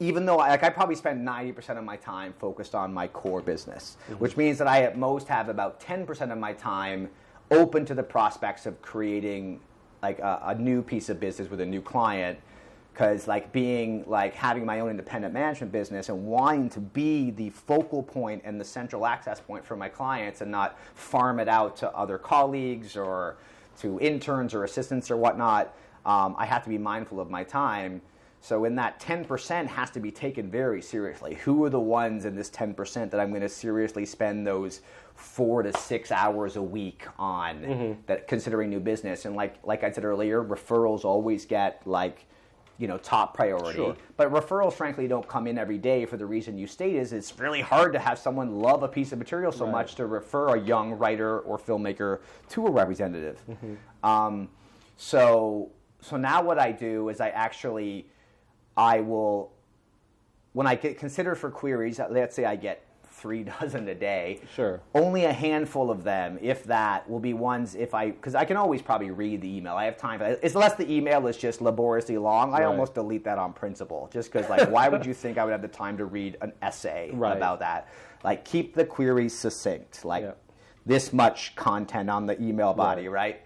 [0.00, 3.96] even though like I probably spend 90% of my time focused on my core business,
[4.04, 4.14] mm-hmm.
[4.14, 7.10] which means that I at most have about 10% of my time
[7.50, 9.60] open to the prospects of creating
[10.02, 12.38] like a, a new piece of business with a new client
[12.98, 17.48] because like being like having my own independent management business and wanting to be the
[17.50, 21.76] focal point and the central access point for my clients and not farm it out
[21.76, 23.36] to other colleagues or
[23.78, 28.02] to interns or assistants or whatnot um, i have to be mindful of my time
[28.40, 31.34] so in that 10% has to be taken very seriously.
[31.34, 34.80] Who are the ones in this 10% that I'm going to seriously spend those
[35.16, 38.00] four to six hours a week on mm-hmm.
[38.06, 39.24] that considering new business?
[39.24, 42.28] And like like I said earlier, referrals always get like
[42.78, 43.76] you know top priority.
[43.76, 43.96] Sure.
[44.16, 47.38] But referrals, frankly, don't come in every day for the reason you state is it's
[47.38, 49.72] really hard to have someone love a piece of material so right.
[49.72, 53.42] much to refer a young writer or filmmaker to a representative.
[53.48, 54.08] Mm-hmm.
[54.08, 54.48] Um,
[54.96, 58.06] so so now what I do is I actually
[58.78, 59.52] I will,
[60.52, 62.86] when I get considered for queries, let's say I get
[63.18, 64.40] three dozen a day.
[64.54, 64.80] Sure.
[64.94, 68.56] Only a handful of them, if that, will be ones if I because I can
[68.56, 69.74] always probably read the email.
[69.74, 70.20] I have time.
[70.22, 72.54] It's less the email is just laboriously long.
[72.54, 72.64] I right.
[72.66, 75.62] almost delete that on principle, just because like why would you think I would have
[75.62, 77.36] the time to read an essay right.
[77.36, 77.88] about that?
[78.24, 80.04] Like keep the queries succinct.
[80.04, 80.32] Like yeah.
[80.86, 83.42] this much content on the email body, right?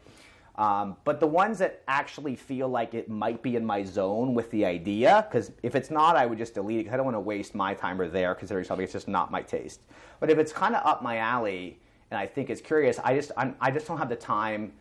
[0.56, 4.50] Um, but the ones that actually feel like it might be in my zone with
[4.50, 7.16] the idea, because if it's not, I would just delete it because I don't want
[7.16, 9.80] to waste my time or there considering something it's just not my taste.
[10.20, 11.78] But if it's kind of up my alley
[12.10, 14.72] and I think it's curious, I just I'm, I just don't have the time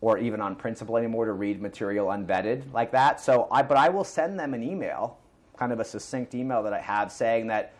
[0.00, 3.20] or even on principle anymore to read material unvetted like that.
[3.20, 5.18] So I but I will send them an email,
[5.58, 7.74] kind of a succinct email that I have saying that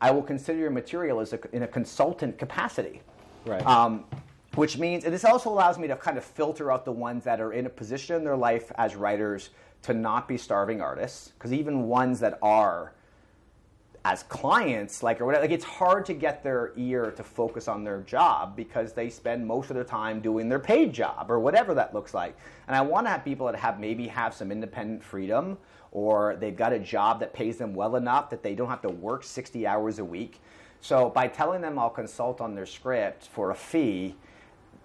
[0.00, 3.02] I will consider your material as a, in a consultant capacity.
[3.44, 3.64] Right.
[3.66, 4.04] Um,
[4.54, 7.40] which means, and this also allows me to kind of filter out the ones that
[7.40, 9.50] are in a position in their life as writers
[9.82, 12.92] to not be starving artists, because even ones that are
[14.06, 17.84] as clients, like or whatever, like it's hard to get their ear to focus on
[17.84, 21.72] their job because they spend most of their time doing their paid job or whatever
[21.72, 22.36] that looks like.
[22.66, 25.56] And I want to have people that have maybe have some independent freedom
[25.90, 28.90] or they've got a job that pays them well enough that they don't have to
[28.90, 30.42] work 60 hours a week.
[30.82, 34.16] So by telling them I'll consult on their script for a fee,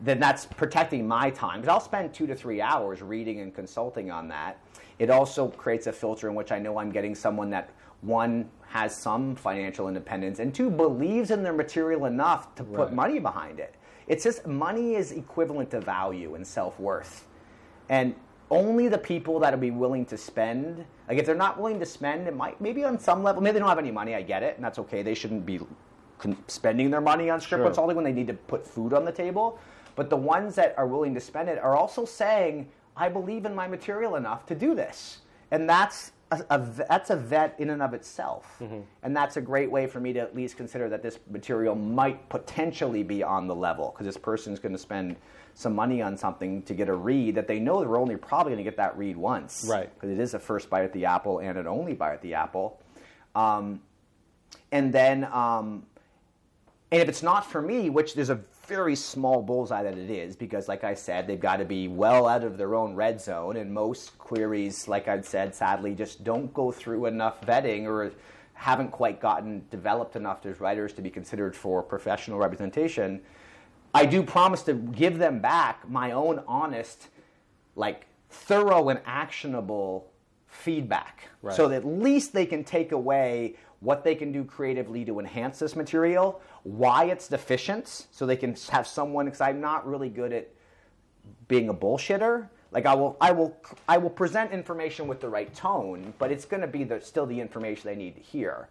[0.01, 4.11] then that's protecting my time because I'll spend two to three hours reading and consulting
[4.11, 4.59] on that.
[4.97, 7.69] It also creates a filter in which I know I'm getting someone that
[8.01, 12.93] one has some financial independence and two believes in their material enough to put right.
[12.93, 13.75] money behind it.
[14.07, 17.27] It's just money is equivalent to value and self worth.
[17.89, 18.15] And
[18.51, 21.85] only the people that will be willing to spend, like if they're not willing to
[21.85, 24.43] spend, it might maybe on some level, maybe they don't have any money, I get
[24.43, 25.03] it, and that's okay.
[25.03, 25.59] They shouldn't be
[26.47, 27.67] spending their money on script sure.
[27.67, 29.59] consulting when they need to put food on the table.
[29.99, 33.53] But the ones that are willing to spend it are also saying, I believe in
[33.53, 35.17] my material enough to do this.
[35.51, 36.57] And that's a, a
[36.87, 38.55] that's a vet in and of itself.
[38.61, 38.79] Mm-hmm.
[39.03, 42.29] And that's a great way for me to at least consider that this material might
[42.29, 45.17] potentially be on the level because this person's going to spend
[45.53, 48.63] some money on something to get a read that they know they're only probably going
[48.63, 49.67] to get that read once.
[49.69, 49.93] Right.
[49.93, 52.35] Because it is a first bite at the apple and an only bite at the
[52.35, 52.79] apple.
[53.35, 53.81] Um,
[54.71, 55.85] and then, um,
[56.89, 60.35] and if it's not for me, which there's a very small bullseye that it is
[60.35, 63.57] because, like I said, they've got to be well out of their own red zone.
[63.57, 68.11] And most queries, like I've said, sadly, just don't go through enough vetting or
[68.53, 73.21] haven't quite gotten developed enough as writers to be considered for professional representation.
[73.95, 77.07] I do promise to give them back my own honest,
[77.75, 80.11] like thorough and actionable
[80.45, 81.27] feedback.
[81.41, 81.55] Right.
[81.55, 85.59] So that at least they can take away what they can do creatively to enhance
[85.59, 90.33] this material, why it's deficient, so they can have someone, because I'm not really good
[90.33, 90.49] at
[91.47, 92.49] being a bullshitter.
[92.71, 96.45] Like I will, I will, I will present information with the right tone, but it's
[96.45, 98.67] going to be the, still the information they need to hear,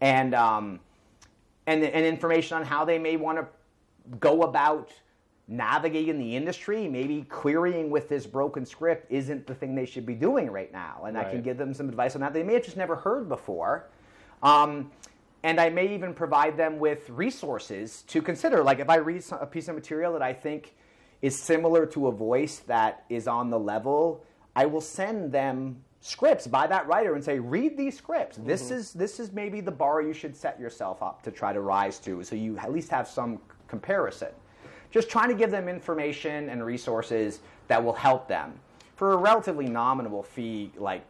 [0.00, 0.80] and um,
[1.66, 3.46] and and information on how they may want to
[4.18, 4.90] go about
[5.46, 6.88] navigating the industry.
[6.88, 11.02] Maybe querying with this broken script isn't the thing they should be doing right now,
[11.06, 13.28] and I can give them some advice on that they may have just never heard
[13.28, 13.90] before.
[14.44, 14.90] Um,
[15.42, 18.62] and I may even provide them with resources to consider.
[18.62, 20.74] Like if I read a piece of material that I think
[21.22, 26.46] is similar to a voice that is on the level, I will send them scripts
[26.46, 28.36] by that writer and say, read these scripts.
[28.36, 31.60] This is this is maybe the bar you should set yourself up to try to
[31.60, 34.28] rise to, so you at least have some comparison.
[34.90, 38.52] Just trying to give them information and resources that will help them
[38.96, 41.04] for a relatively nominal fee, like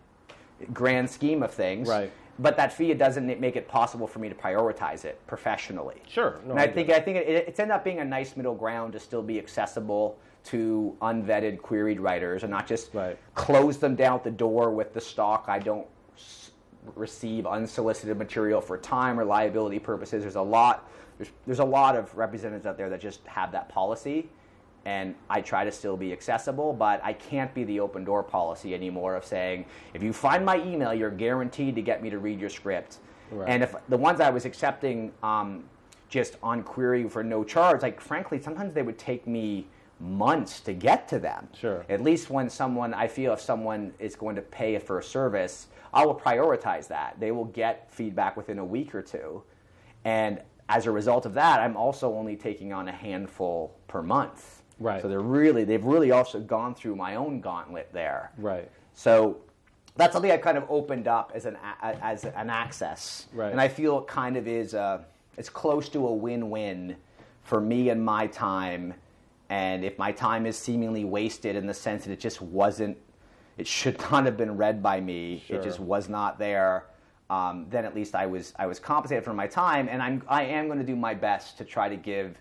[0.73, 1.89] grand scheme of things.
[1.89, 2.11] Right.
[2.39, 6.03] But that fee doesn't make it possible for me to prioritize it professionally.
[6.09, 6.41] Sure.
[6.45, 6.91] No, and I I think.
[6.91, 10.19] I think it, it's ended up being a nice middle ground to still be accessible
[10.45, 13.17] to unvetted queried writers and not just Right.
[13.35, 15.45] close them down at the door with the stock.
[15.49, 16.51] I don't s-
[16.97, 20.23] receive unsolicited material for time or liability purposes.
[20.23, 20.91] There's a lot.
[21.17, 24.29] There's, there's a lot of representatives out there that just have that policy,
[24.85, 28.75] and I try to still be accessible, but I can't be the open door policy
[28.75, 32.41] anymore of saying if you find my email, you're guaranteed to get me to read
[32.41, 32.99] your script.
[33.31, 33.49] Right.
[33.49, 35.65] And if the ones I was accepting um,
[36.09, 39.67] just on query for no charge, like frankly, sometimes they would take me
[40.01, 41.49] months to get to them.
[41.59, 41.87] Sure.
[41.89, 45.69] At least when someone, I feel if someone is going to pay for a service,
[45.93, 47.19] I will prioritize that.
[47.19, 49.43] They will get feedback within a week or two.
[50.05, 54.63] And as a result of that, I'm also only taking on a handful per month.
[54.85, 55.01] Right.
[55.01, 58.33] So they're really, they've really also gone through my own gauntlet there.
[58.37, 58.71] Right.
[58.93, 59.39] So
[59.97, 63.51] that's something I kind of opened up as an as an access, Right.
[63.51, 65.07] and I feel it kind of is a,
[65.39, 66.97] it's close to a win-win
[67.45, 68.93] for me and my time.
[69.49, 72.99] And if my time is seemingly wasted in the sense that it just wasn't,
[73.57, 75.45] it should not have been read by me.
[75.47, 75.57] Sure.
[75.57, 76.85] It just was not there.
[77.31, 80.43] Um, then at least I was I was compensated for my time, and I'm I
[80.43, 82.37] am going to do my best to try to give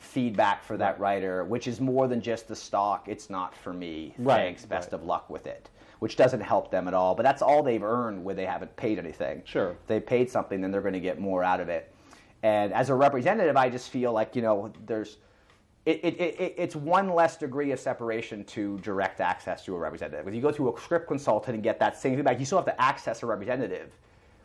[0.00, 3.06] feedback for that writer, which is more than just the stock.
[3.06, 4.14] It's not for me.
[4.18, 4.64] Right, Thanks.
[4.64, 5.00] Best right.
[5.00, 5.68] of luck with it.
[6.00, 7.14] Which doesn't help them at all.
[7.14, 9.42] But that's all they've earned where they haven't paid anything.
[9.44, 9.72] Sure.
[9.72, 11.94] If they paid something, then they're going to get more out of it.
[12.42, 15.18] And as a representative, I just feel like you know there's.
[15.86, 20.28] It, it, it, it's one less degree of separation to direct access to a representative.
[20.28, 22.66] If you go to a script consultant and get that same feedback, you still have
[22.66, 23.90] to access a representative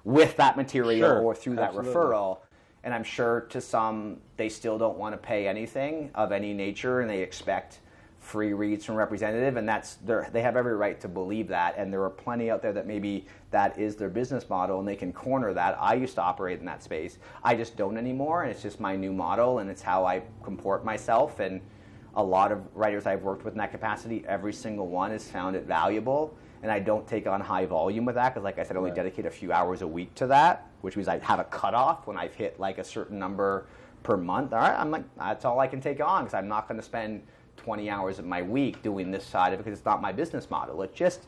[0.05, 1.93] with that material Sure, or through that absolutely.
[1.93, 2.37] referral.
[2.86, 7.02] And I'm sure to some, they still don't want to pay anything of any nature,
[7.02, 7.80] and they expect
[8.19, 11.76] free reads from representative, and that's they have every right to believe that.
[11.78, 14.95] And there are plenty out there that maybe that is their business model, and they
[14.95, 15.78] can corner that.
[15.82, 17.17] I used to operate in that space.
[17.43, 20.86] I just don't anymore, and it's just my new model, and it's how I comport
[20.86, 21.39] myself.
[21.39, 21.62] And
[22.15, 25.56] a lot of writers I've worked with in that capacity, every single one has found
[25.56, 26.38] it valuable.
[26.65, 28.89] And I don't take on high volume with that because, like I said, I only
[28.89, 28.95] Right.
[28.95, 32.17] dedicate a few hours a week to that, which means I have a cutoff when
[32.17, 33.67] I've hit like a certain number
[34.01, 34.51] per month.
[34.51, 36.84] All right, I'm like, that's all I can take on because I'm not going to
[36.84, 37.21] spend
[37.58, 40.49] 20 hours of my week doing this side of it because it's not my business
[40.49, 40.82] model.
[40.82, 41.28] It's just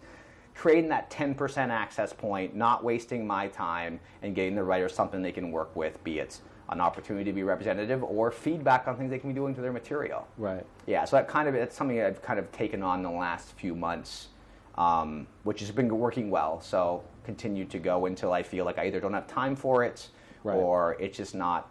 [0.55, 5.31] creating that 10% access point, not wasting my time, and getting the writer something they
[5.31, 9.19] can work with, be it an opportunity to be representative or feedback on things they
[9.19, 10.27] can be doing to their material.
[10.39, 10.65] Right.
[10.87, 13.75] Yeah, so that kind of it's something I've kind of taken on the last few
[13.75, 14.29] months,
[14.77, 16.61] um, which has been working well.
[16.61, 20.09] So continue to go until I feel like I either don't have time for it,
[20.43, 20.55] Right.
[20.55, 21.69] or it's just not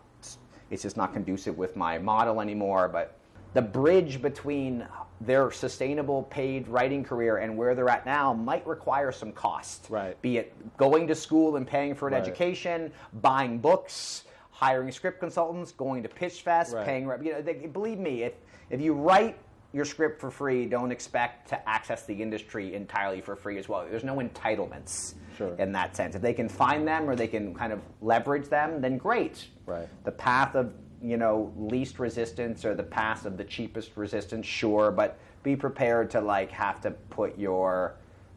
[0.68, 2.88] it's just not conducive with my model anymore.
[2.88, 3.16] But
[3.54, 4.84] the bridge between
[5.20, 9.86] their sustainable paid writing career and where they're at now might require some cost.
[9.88, 10.20] Right.
[10.22, 12.20] Be it going to school and paying for an Right.
[12.22, 12.92] education,
[13.22, 16.84] buying books, hiring script consultants, going to Pitch Fest, Right.
[16.84, 18.34] paying rep- you know, they, believe me, if
[18.68, 19.38] if you write
[19.72, 23.86] your script for free, don't expect to access the industry entirely for free as well.
[23.90, 25.54] There's no entitlements Sure.
[25.58, 26.14] in that sense.
[26.14, 29.48] If they can find them or they can kind of leverage them, then great.
[29.66, 29.88] Right.
[30.04, 34.90] The path of you know least resistance or the path of the cheapest resistance, sure,
[34.90, 37.96] but be prepared to like have to put your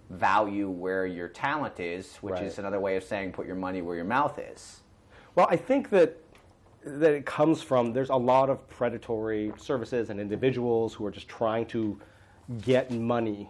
[0.09, 2.43] value where your talent is, which Right.
[2.43, 4.81] is another way of saying put your money where your mouth is.
[5.35, 6.17] Well, I think that
[6.85, 11.27] that it comes from there's a lot of predatory services and individuals who are just
[11.27, 11.99] trying to
[12.61, 13.49] get money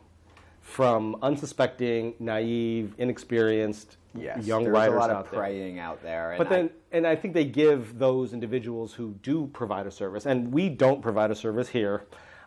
[0.61, 5.39] from unsuspecting, naive, inexperienced young there's writers a lot out of there.
[5.39, 6.35] praying out there.
[6.37, 9.91] But and I- then, and I think they give those individuals who do provide a
[9.91, 12.05] service, and we don't provide a service here.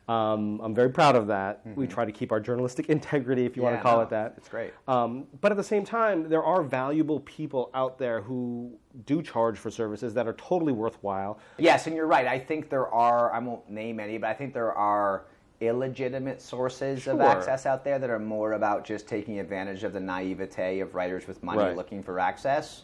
[0.09, 1.61] Um, I'm very proud of that.
[1.77, 3.83] We try to keep our journalistic integrity, if you want Mm-hmm.
[3.83, 4.35] To call no, it that.
[4.37, 4.73] it's great.
[4.89, 8.73] Um, but at the same time, there are valuable people out there who
[9.07, 11.39] do charge for services that are totally worthwhile.
[11.59, 12.27] Yes, and you're right.
[12.27, 15.27] I think there are, I won't name any, but I think there are
[15.61, 20.01] illegitimate sources of access out there that are more about just taking advantage of the
[20.01, 21.77] naivete of writers with money Right.
[21.77, 22.83] looking for access.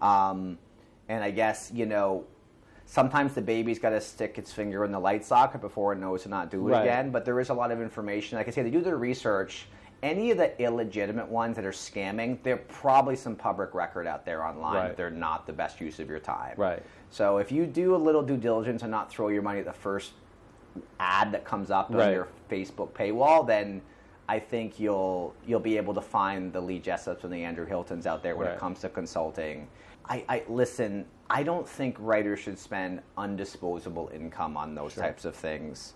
[0.00, 0.56] Um,
[1.08, 2.24] and I guess, you know,
[2.94, 6.22] sometimes the baby's got to stick its finger in the light socket before it knows
[6.22, 6.82] to not do it Right.
[6.82, 7.10] again.
[7.10, 8.38] But there is a lot of information.
[8.38, 9.66] Like I say, they do their research.
[10.04, 14.44] Any of the illegitimate ones that are scamming, there's probably some public record out there
[14.44, 14.96] online Right.
[14.96, 16.54] they're not the best use of your time.
[16.56, 16.80] Right.
[17.10, 19.72] So if you do a little due diligence and not throw your money at the
[19.72, 20.12] first
[21.00, 23.82] ad that comes up on your Facebook paywall, then
[24.28, 28.06] I think you'll you'll be able to find the Lee Jessups and the Andrew Hiltons
[28.06, 28.54] out there when Right.
[28.54, 29.66] it comes to consulting.
[30.08, 31.06] I, I listen.
[31.30, 35.94] I don't think writers should spend undisposable income on those types of things.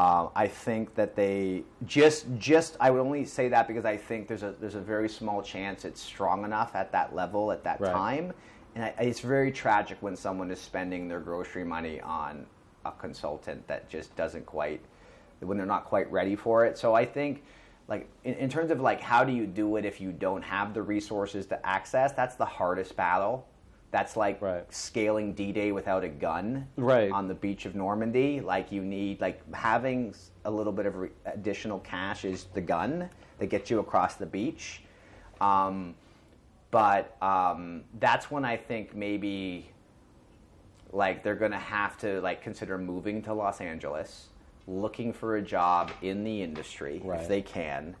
[0.00, 4.26] Um, I think that they just just I would only say that because I think
[4.26, 7.80] there's a there's a very small chance it's strong enough at that level at that
[7.80, 7.92] Right.
[7.92, 8.32] time,
[8.74, 12.46] and I, it's very tragic when someone is spending their grocery money on
[12.84, 14.80] a consultant that just doesn't quite
[15.40, 16.78] when they're not quite ready for it.
[16.78, 17.44] So I think
[17.88, 20.72] like in, in terms of like how do you do it if you don't have
[20.72, 23.46] the resources to access, that's the hardest battle.
[23.92, 24.64] That's like Right.
[24.72, 27.12] scaling D-Day without a gun Right.
[27.12, 28.40] on the beach of Normandy.
[28.40, 30.14] Like you need like having
[30.46, 34.24] a little bit of re- additional cash is the gun that gets you across the
[34.26, 34.82] beach.
[35.42, 35.94] Um,
[36.70, 39.68] but um, that's when I think maybe
[40.90, 44.28] like they're going to have to like consider moving to Los Angeles,
[44.66, 47.20] looking for a job in the industry Right.
[47.20, 47.94] if they can,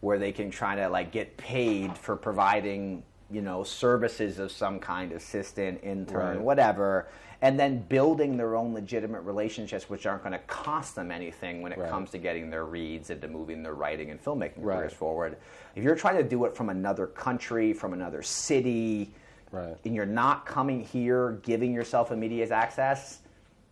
[0.00, 4.78] where they can try to like get paid for providing you know services of some
[4.78, 6.40] kind, assistant, intern, Right.
[6.40, 7.08] whatever,
[7.42, 11.72] and then building their own legitimate relationships, which aren't going to cost them anything when
[11.72, 11.90] it Right.
[11.90, 14.76] comes to getting their reads and to moving their writing and filmmaking Right.
[14.78, 15.36] careers forward.
[15.74, 19.12] If you're trying to do it from another country, from another city,
[19.52, 19.76] Right.
[19.84, 23.20] and you're not coming here giving yourself immediate access,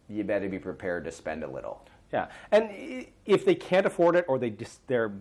[0.09, 1.81] you better be prepared to spend a little.
[2.13, 5.13] Yeah, and if they can't afford it or they just they're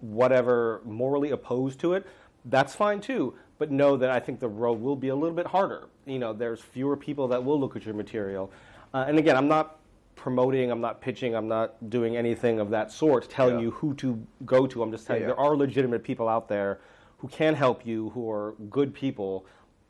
[0.00, 2.06] whatever morally opposed to it,
[2.44, 3.34] that's fine too.
[3.58, 5.88] But know that I think the road will be a little bit harder.
[6.06, 8.50] You know, there's fewer people that will look at your material.
[8.94, 9.76] Uh, and again, I'm not
[10.14, 13.62] promoting, I'm not pitching, I'm not doing anything of that sort, telling Yeah.
[13.62, 14.82] you who to go to.
[14.82, 16.78] I'm just telling Yeah, you there are legitimate people out there
[17.18, 19.44] who can help you, who are good people,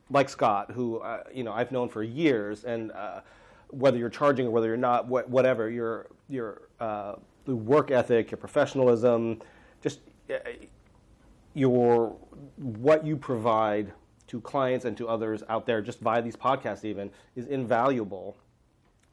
[0.09, 3.21] like Scott, who uh, you know I've known for years, and uh,
[3.69, 7.15] whether you're charging or whether you're not, wh- whatever your your uh,
[7.45, 9.39] work ethic, your professionalism,
[9.83, 9.99] just
[10.31, 10.35] uh,
[11.59, 12.15] your
[12.55, 13.93] what you provide
[14.27, 18.37] to clients and to others out there, just via these podcasts, even is invaluable.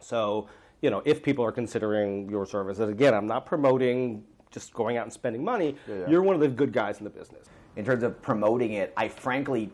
[0.01, 0.49] So,
[0.83, 5.05] you know, if people are considering your services, again, I'm not promoting just going out
[5.05, 5.75] and spending money.
[5.89, 6.09] yeah.
[6.09, 7.47] You're one of the good guys in the business.
[7.77, 9.71] In terms of promoting it, I frankly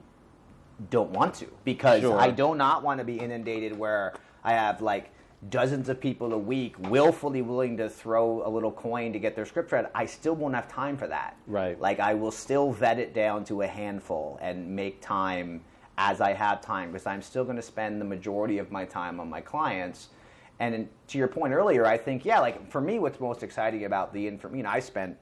[0.91, 2.19] don't want to because Sure.
[2.19, 5.12] I do not want to be inundated where I have like
[5.51, 9.47] dozens of people a week willfully willing to throw a little coin to get their
[9.47, 9.89] script read.
[9.95, 11.37] I still won't have time for that.
[11.47, 11.81] Right.
[11.81, 15.63] Like I will still vet it down to a handful and make time
[15.99, 19.19] as I have time because I'm still going to spend the majority of my time
[19.19, 20.09] on my clients.
[20.61, 23.85] And in, to your point earlier, I think yeah, like for me, what's most exciting
[23.85, 25.17] about the information, you know, I spent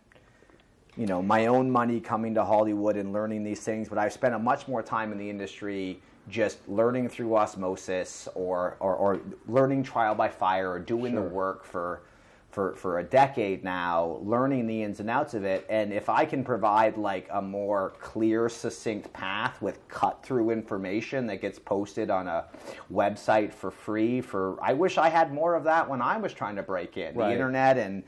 [0.96, 4.34] you know my own money coming to Hollywood and learning these things, but I've spent
[4.34, 9.82] a much more time in the industry just learning through osmosis or or, or learning
[9.82, 12.02] trial by fire or doing the work for
[12.50, 15.64] for for a decade now, learning the ins and outs of it.
[15.70, 21.26] And if I can provide like a more clear, succinct path with cut through information
[21.28, 22.46] that gets posted on a
[22.92, 26.56] website for free, for I wish I had more of that when I was trying
[26.56, 27.14] to break in.
[27.28, 28.02] The internet and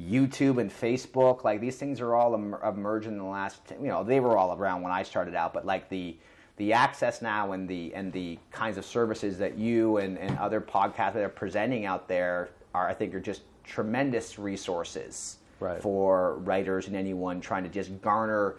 [0.00, 4.20] YouTube and Facebook, like these things are all emerging in the last, you know, they
[4.20, 6.16] were all around when I started out, but like the
[6.56, 10.60] the access now and the and the kinds of services that you and, and other
[10.60, 15.80] podcasts that are presenting out there are, I think, are just tremendous resources Right.
[15.80, 18.56] for writers and anyone trying to just garner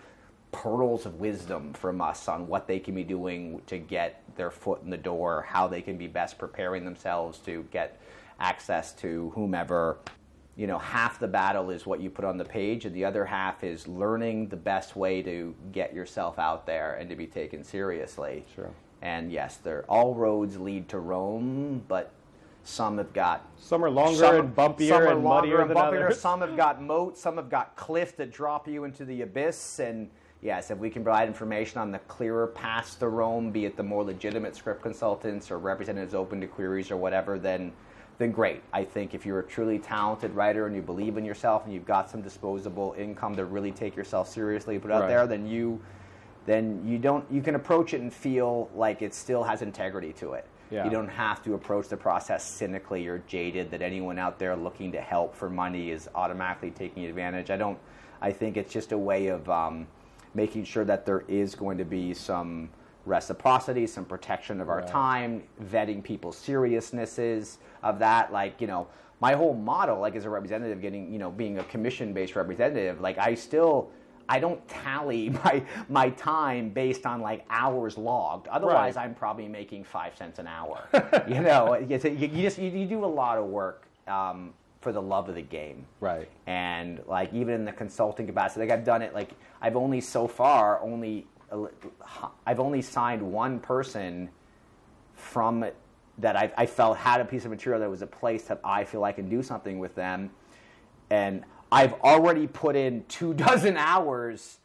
[0.52, 4.82] pearls of wisdom from us on what they can be doing to get their foot
[4.84, 8.00] in the door, how they can be best preparing themselves to get
[8.40, 9.98] access to whomever.
[10.58, 13.24] You know, half the battle is what you put on the page, and the other
[13.26, 17.64] half is learning the best way to get yourself out there and to be taken
[17.64, 18.44] seriously.
[18.56, 18.72] Sure.
[19.04, 22.12] And yes, they're, all roads lead to Rome, but
[22.64, 25.70] some have got Some are longer some- and bumpier some are and longer muddier and
[25.70, 26.06] than bumpier.
[26.06, 26.20] others.
[26.20, 27.22] Some have got moats.
[27.22, 29.80] Some have got cliffs that drop you into the abyss.
[29.80, 30.10] And
[30.42, 33.84] yes, if we can provide information on the clearer paths to Rome, be it the
[33.84, 37.72] more legitimate script consultants or representatives open to queries or whatever, then
[38.18, 38.64] then great.
[38.74, 41.86] I think if you're a truly talented writer and you believe in yourself and you've
[41.86, 45.08] got some disposable income to really take yourself seriously, put out Right.
[45.10, 45.80] there, then you
[46.46, 50.34] then you don't you can approach it and feel like it still has integrity to
[50.34, 50.46] it.
[50.72, 50.84] Yeah.
[50.86, 54.92] You don't have to approach the process cynically or jaded that anyone out there looking
[54.94, 57.52] to help for money is automatically taking advantage.
[57.52, 57.78] I don't.
[58.22, 59.88] I think it's just a way of um,
[60.34, 62.70] making sure that there is going to be some
[63.06, 64.88] reciprocity, some protection of our Right.
[64.88, 67.58] time, vetting people's seriousnesses
[67.90, 68.32] of that.
[68.32, 68.88] Like you know,
[69.20, 73.18] my whole model, like as a representative, getting you know, being a commission-based representative, like
[73.18, 73.90] I still.
[74.30, 78.50] I don't tally my my time based on like hours logged.
[78.50, 79.06] Otherwise, Right.
[79.06, 80.84] I'm probably making five cents an hour.
[81.30, 85.02] you know, you, you just you, you do a lot of work um, for the
[85.02, 85.86] love of the game.
[86.02, 86.28] Right.
[86.46, 89.14] And like even in the consulting capacity, like I've done it.
[89.14, 89.30] Like
[89.62, 91.26] I've only so far only
[92.46, 94.30] I've only signed one person
[95.14, 95.66] from
[96.20, 98.84] that I, I felt had a piece of material that was a place that I
[98.84, 100.32] feel I can do something with them,
[101.10, 104.60] and I've already put in two dozen hours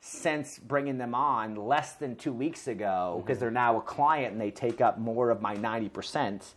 [0.00, 3.44] since bringing them on less than two weeks ago because mm-hmm.
[3.44, 6.54] they're now a client and they take up more of my 90%.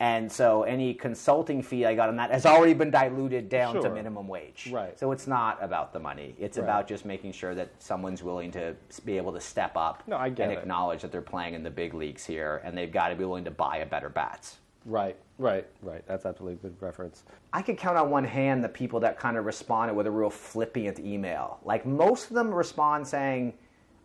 [0.00, 3.90] And so any consulting fee I got on that has already been diluted down to
[3.90, 4.70] minimum wage.
[4.72, 4.98] Right.
[4.98, 6.34] So it's not about the money.
[6.38, 6.64] It's Right.
[6.64, 8.74] about just making sure that someone's willing to
[9.04, 10.58] be able to step up No, I get and it.
[10.58, 13.44] acknowledge that they're playing in the big leagues here and they've got to be willing
[13.44, 14.58] to buy a better bats.
[14.84, 15.16] Right.
[15.38, 15.66] Right.
[15.80, 16.04] Right.
[16.06, 17.22] That's absolutely a good reference.
[17.52, 20.28] I could count on one hand the people that kind of responded with a real
[20.28, 21.60] flippant email.
[21.64, 23.54] Like most of them respond saying,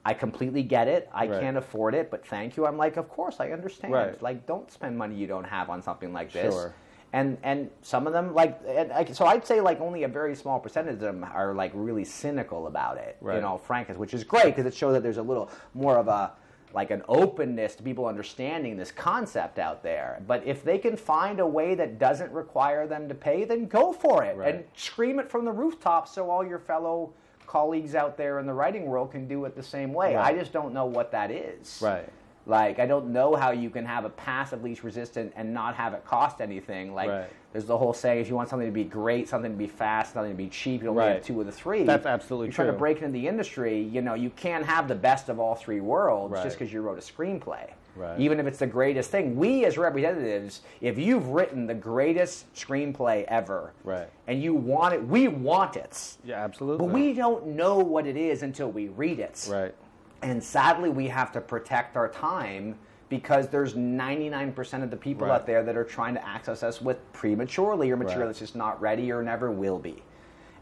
[0.06, 1.10] I completely get it.
[1.14, 1.42] I Right.
[1.42, 2.66] can't afford it, but thank you.
[2.66, 3.94] I'm like, of course, I understand.
[3.94, 4.22] Right.
[4.22, 6.54] Like, don't spend money you don't have on something like this.
[6.54, 6.74] Sure.
[7.12, 10.36] And and some of them like, and I, so I'd say like only a very
[10.36, 13.18] small percentage of them are like really cynical about it.
[13.20, 13.36] Right.
[13.36, 16.08] You know, frankness, which is great because it shows that there's a little more of
[16.08, 16.34] a
[16.72, 20.22] like an openness to people understanding this concept out there.
[20.28, 23.92] But if they can find a way that doesn't require them to pay, then go
[23.92, 24.54] for it Right.
[24.54, 27.12] and scream it from the rooftops so all your fellow
[27.50, 30.14] colleagues out there in the writing world can do it the same way.
[30.14, 30.36] Right.
[30.36, 31.80] I just don't know what that is.
[31.82, 32.08] Right.
[32.46, 35.96] Like I don't know how you can have a passive least resistant and not have
[35.96, 36.94] it cost anything.
[36.94, 37.30] Like Right.
[37.52, 40.14] there's the whole saying: if you want something to be great, something to be fast,
[40.14, 41.14] something to be cheap, you only Right.
[41.16, 41.84] have two of the three.
[41.86, 43.80] That's absolutely You're trying to break into the industry.
[43.82, 46.44] You know, you can't have the best of all three worlds Right.
[46.44, 47.72] just because you wrote a screenplay.
[47.96, 48.20] Right.
[48.20, 53.24] Even if it's the greatest thing, we as representatives, if you've written the greatest screenplay
[53.26, 54.10] ever, Right.
[54.28, 56.18] and you want it, we want it.
[56.24, 56.44] Yeah.
[56.44, 56.86] Absolutely.
[56.86, 59.48] But we don't know what it is until we read it.
[59.52, 59.74] Right.
[60.22, 62.78] And sadly, we have to protect our time
[63.10, 65.34] because there's 99% of the people Right.
[65.36, 68.28] out there that are trying to access us with prematurely or material Right.
[68.28, 70.04] that's just not ready or never will be.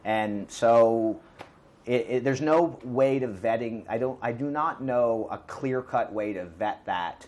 [0.05, 1.17] And so
[1.87, 3.85] it, it, there's no way to vetting.
[3.87, 4.19] I don't.
[4.21, 7.25] I do not know a clear-cut way to vet that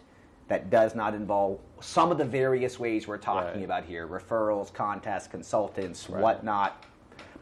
[0.50, 3.64] that does not involve some of the various ways we're talking Right.
[3.66, 6.22] about here: referrals, contests, consultants, Right.
[6.22, 6.86] whatnot.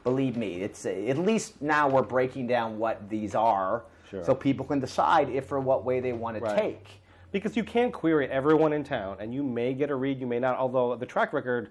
[0.03, 4.23] Believe me, it's at least now we're breaking down what these are, Sure.
[4.23, 6.55] so people can decide if or what way they want to Right.
[6.55, 7.01] take.
[7.31, 10.39] Because you can't query everyone in town, and you may get a read, you may
[10.39, 10.57] not.
[10.57, 11.69] Although the track record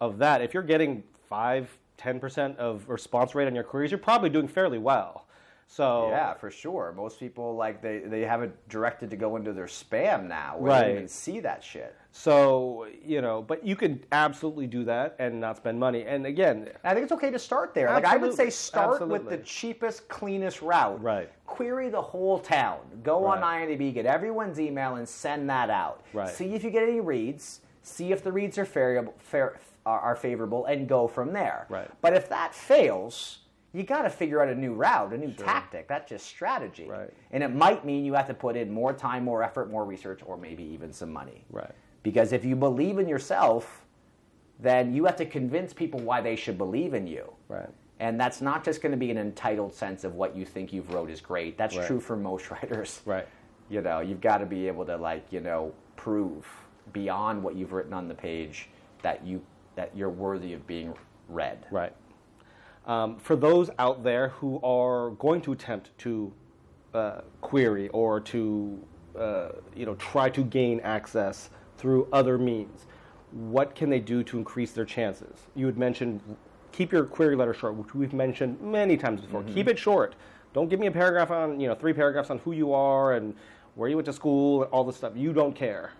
[0.00, 3.98] of that, if you're getting five, ten percent of response rate on your queries, you're
[3.98, 5.26] probably doing fairly well.
[5.70, 6.94] So Yeah, for sure.
[6.96, 10.70] Most people like they, they have it directed to go into their spam now, where
[10.72, 10.78] Right.
[10.80, 11.94] they don't even see that shit.
[12.10, 16.04] So you know, but you can absolutely do that and not spend money.
[16.06, 17.88] And again, I think it's okay to start there.
[17.92, 18.50] Like I would say, Absolutely.
[18.96, 21.02] start with the cheapest, cleanest route.
[21.02, 21.30] Right.
[21.44, 22.78] Query the whole town.
[23.02, 23.68] Go on Right.
[23.68, 26.02] IMDb, get everyone's email, and send that out.
[26.14, 26.30] Right.
[26.30, 27.60] See if you get any reads.
[27.82, 29.58] See if the reads are favorable, fair,
[29.88, 31.66] are, are favorable, and go from there.
[31.70, 31.90] Right.
[32.02, 33.38] But if that fails,
[33.72, 35.88] you got to figure out a new route, a new tactic.
[35.88, 36.86] That's just strategy.
[36.88, 37.10] Right.
[37.32, 40.20] And it might mean you have to put in more time, more effort, more research,
[40.26, 41.44] or maybe even some money.
[41.50, 41.70] right,
[42.02, 43.84] Because if you believe in yourself,
[44.60, 47.32] then you have to convince people why they should believe in you.
[47.48, 47.68] right,
[48.00, 50.92] And that's not just going to be an entitled sense of what you think you've
[50.92, 51.56] wrote is great.
[51.56, 51.86] That's Right.
[51.86, 53.00] true for most writers.
[53.06, 53.26] right,
[53.70, 56.46] You know, you've got to be able to like, you know, prove
[56.92, 58.68] beyond what you've written on the page
[59.02, 59.40] that you
[59.78, 60.92] that you're worthy of being
[61.28, 61.64] read.
[61.70, 61.92] right.
[62.84, 66.32] Um, for those out there who are going to attempt to
[66.94, 68.82] uh, query or to
[69.16, 72.86] uh, you know try to gain access through other means,
[73.30, 75.46] what can they do to increase their chances?
[75.54, 76.22] You had mentioned
[76.72, 79.44] keep your query letter short, which we've mentioned many times before.
[79.44, 80.16] Keep it short.
[80.54, 83.32] Don't give me a paragraph on you know three paragraphs on who you are and
[83.76, 85.12] where you went to school and all this stuff.
[85.14, 85.92] You don't care.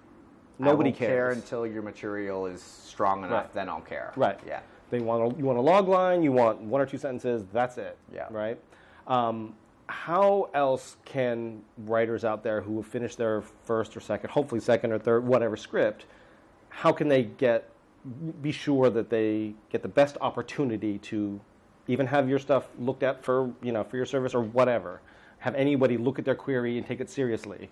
[0.58, 1.36] Nobody won't care cares.
[1.36, 3.32] until your material is strong enough.
[3.32, 3.54] Right.
[3.54, 4.12] Then I'll care.
[4.16, 4.38] Right.
[4.46, 4.60] Yeah.
[4.90, 6.22] They want a, you want a log line.
[6.22, 7.44] You want one or two sentences.
[7.52, 7.96] That's it.
[8.12, 8.26] Yeah.
[8.30, 8.58] Right.
[9.06, 9.54] Um,
[9.86, 14.92] how else can writers out there who have finished their first or second, hopefully second
[14.92, 16.04] or third, whatever script,
[16.68, 17.70] how can they get
[18.40, 21.40] be sure that they get the best opportunity to
[21.88, 25.00] even have your stuff looked at for you know for your service or whatever.
[25.38, 27.70] Have anybody look at their query and take it seriously.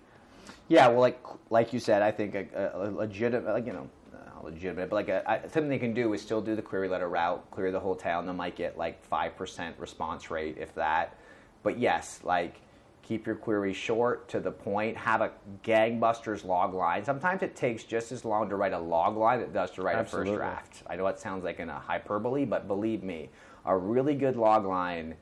[0.67, 4.43] Yeah, well, like like you said, I think a, a legitimate, like you know, not
[4.43, 7.07] legitimate, but like a, I, something they can do is still do the query letter
[7.07, 8.25] route, clear the whole town.
[8.25, 11.15] They might get like five percent response rate, if that.
[11.63, 12.61] But yes, like
[13.07, 14.97] keep your query short to the point.
[14.97, 15.31] Have a
[15.63, 17.05] gangbusters log line.
[17.05, 19.81] Sometimes it takes just as long to write a log line as it does to
[19.81, 20.33] write Absolutely.
[20.33, 20.83] a first draft.
[20.87, 23.29] I know it sounds like in a hyperbole, but believe me,
[23.65, 25.15] a really good log line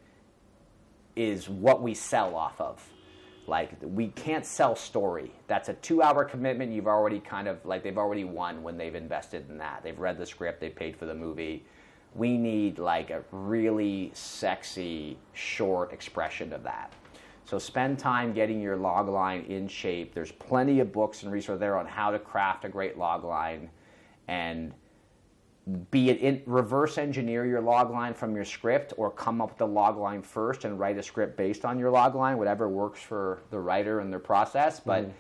[1.16, 2.84] is what we sell off of.
[3.48, 5.32] Like we can't sell story.
[5.48, 6.72] That's a two-hour commitment.
[6.72, 9.82] You've already kind of like they've already won when they've invested in that.
[9.84, 10.60] They've read the script.
[10.60, 11.66] They paid for the movie.
[12.16, 16.94] We need like a really sexy short expression of that.
[17.44, 20.16] So spend time getting your log line in shape.
[20.16, 23.70] There's plenty of books and resources there on how to craft a great log line,
[24.28, 24.74] and
[25.90, 29.58] be it in, reverse engineer your log line from your script or come up with
[29.58, 33.02] the log line first and write a script based on your log line, whatever works
[33.02, 34.80] for the writer and their process.
[34.80, 35.12] But mm-hmm.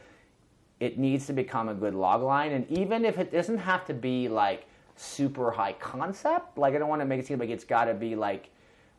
[0.81, 2.51] it needs to become a good log line.
[2.51, 6.89] And even if it doesn't have to be like super high concept, like I don't
[6.89, 8.51] want to make it seem like it's got to be like,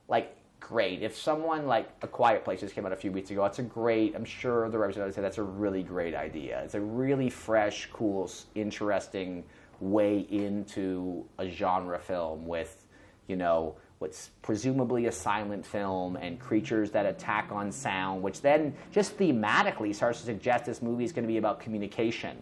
[0.09, 1.03] like great.
[1.03, 3.63] If someone like A Quiet Place just came out a few weeks ago, it's a
[3.63, 6.61] great, I'm sure the representative said that's a really great idea.
[6.65, 9.45] It's a really fresh, cool, interesting
[9.81, 12.85] way into a genre film with,
[13.27, 18.75] you know, what's presumably a silent film and creatures that attack on sound, which then
[18.91, 22.37] just thematically starts to suggest this movie is going to be about communication.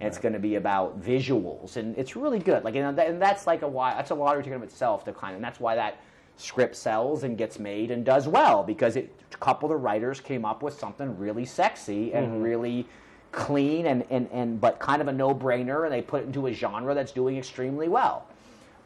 [0.00, 2.64] And it's going to be about visuals, and it's really good.
[2.64, 5.04] Like, you know, that, and that's like a why that's a lottery ticket of itself
[5.04, 6.00] to kind of, and that's why that
[6.36, 10.20] script sells and gets made and does well because it, a couple of the writers
[10.20, 12.42] came up with something really sexy and mm-hmm.
[12.42, 12.88] really
[13.34, 16.52] clean and, and, and but kind of a no-brainer and they put it into a
[16.52, 18.26] genre that's doing extremely well.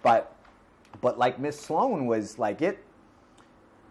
[0.03, 0.35] But
[1.01, 2.83] but like Miss Sloane was like it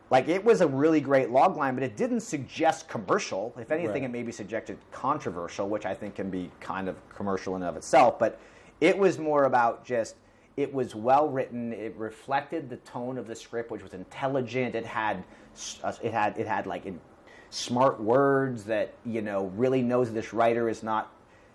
[0.09, 3.53] like it was a really great log line but it didn't suggest commercial.
[3.57, 4.03] If anything Right.
[4.03, 7.77] it maybe suggested controversial which i think can be kind of commercial in and of
[7.77, 8.17] itself.
[8.17, 8.39] But
[8.81, 10.15] it was more about just
[10.55, 11.71] it was well written.
[11.71, 14.73] It reflected the tone of the script which was intelligent.
[14.75, 15.23] It had
[15.83, 16.99] uh, it had it had like in,
[17.49, 21.11] smart words that you know really knows this writer is not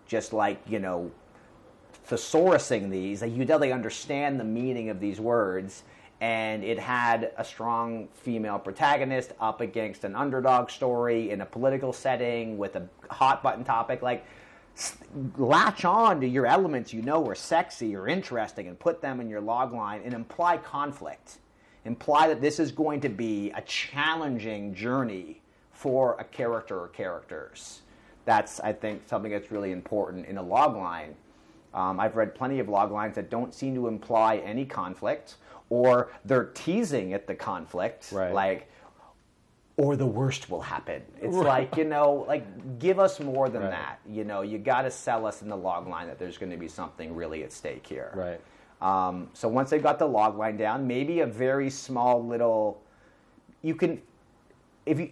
[0.07, 1.11] just like you know
[2.09, 3.23] thesaurusing these.
[3.23, 5.83] Like you they understand the meaning of these words,
[6.21, 11.93] and it had a strong female protagonist up against an underdog story in a political
[11.93, 14.03] setting with a hot button topic.
[14.03, 14.25] Like
[15.37, 19.29] latch on to your elements you know are sexy or interesting and put them in
[19.29, 21.39] your log line and imply conflict.
[21.85, 25.42] Imply that this is going to be a challenging journey
[25.83, 27.83] for a character or characters.
[28.25, 31.17] That's, I think, something that's really important in a log line.
[31.75, 35.37] Um, I've read plenty of log lines that don't seem to imply any conflict,
[35.71, 38.33] or they're teasing at the conflict, Right.
[38.33, 38.69] like,
[39.77, 41.03] or the worst will happen.
[41.21, 43.71] It's like, you know, like, give us more than Right.
[43.73, 43.99] that.
[44.07, 46.59] You know, you got to sell us in the log line that there's going to
[46.59, 48.13] be something really at stake here.
[48.15, 48.41] Right.
[48.81, 52.81] Um, so once they got the log line down, maybe a very small little,
[53.63, 54.01] you can,
[54.87, 55.11] if you,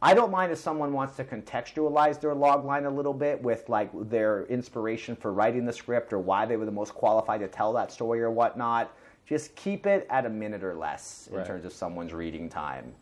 [0.00, 3.68] I don't mind if someone wants to contextualize their log line a little bit with
[3.68, 7.48] like their inspiration for writing the script or why they were the most qualified to
[7.48, 8.94] tell that story or whatnot.
[9.26, 11.46] Just keep it at a minute or less in Right.
[11.46, 12.94] terms of someone's reading time.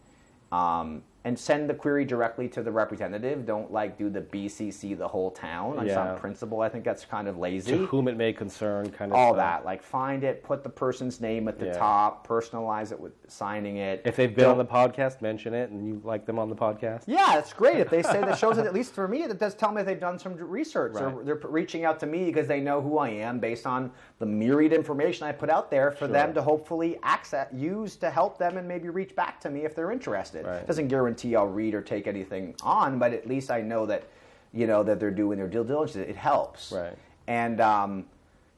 [0.53, 3.45] Um, and send the query directly to the representative.
[3.45, 5.95] Don't like do the BCC the whole town on Yeah.
[5.95, 6.61] some principle.
[6.61, 9.39] I think that's kind of lazy To whom it may concern, kind of all stuff.
[9.39, 9.65] that.
[9.65, 11.73] Like find it, put the person's name at the Yeah.
[11.79, 14.03] top, personalize it with signing it.
[14.05, 16.55] If they've been Don't- on the podcast, mention it, and you like them on the
[16.55, 17.03] podcast.
[17.09, 18.65] yeah, it's great if they say that shows it.
[18.65, 20.95] At least for me, it does tell me they've done some research.
[20.95, 21.27] Or Right.
[21.27, 24.73] they're reaching out to me because they know who I am based on the myriad
[24.73, 28.69] information I put out there for them to hopefully access, use to help them, and
[28.69, 30.47] maybe reach back to me if they're interested.
[30.47, 30.65] Right.
[30.65, 34.05] Doesn't guarantee I'll read or take anything on, but at least I know that
[34.53, 35.97] you know that they're doing their due diligence.
[36.09, 36.73] It helps.
[36.73, 36.97] Right.
[37.27, 38.07] And um,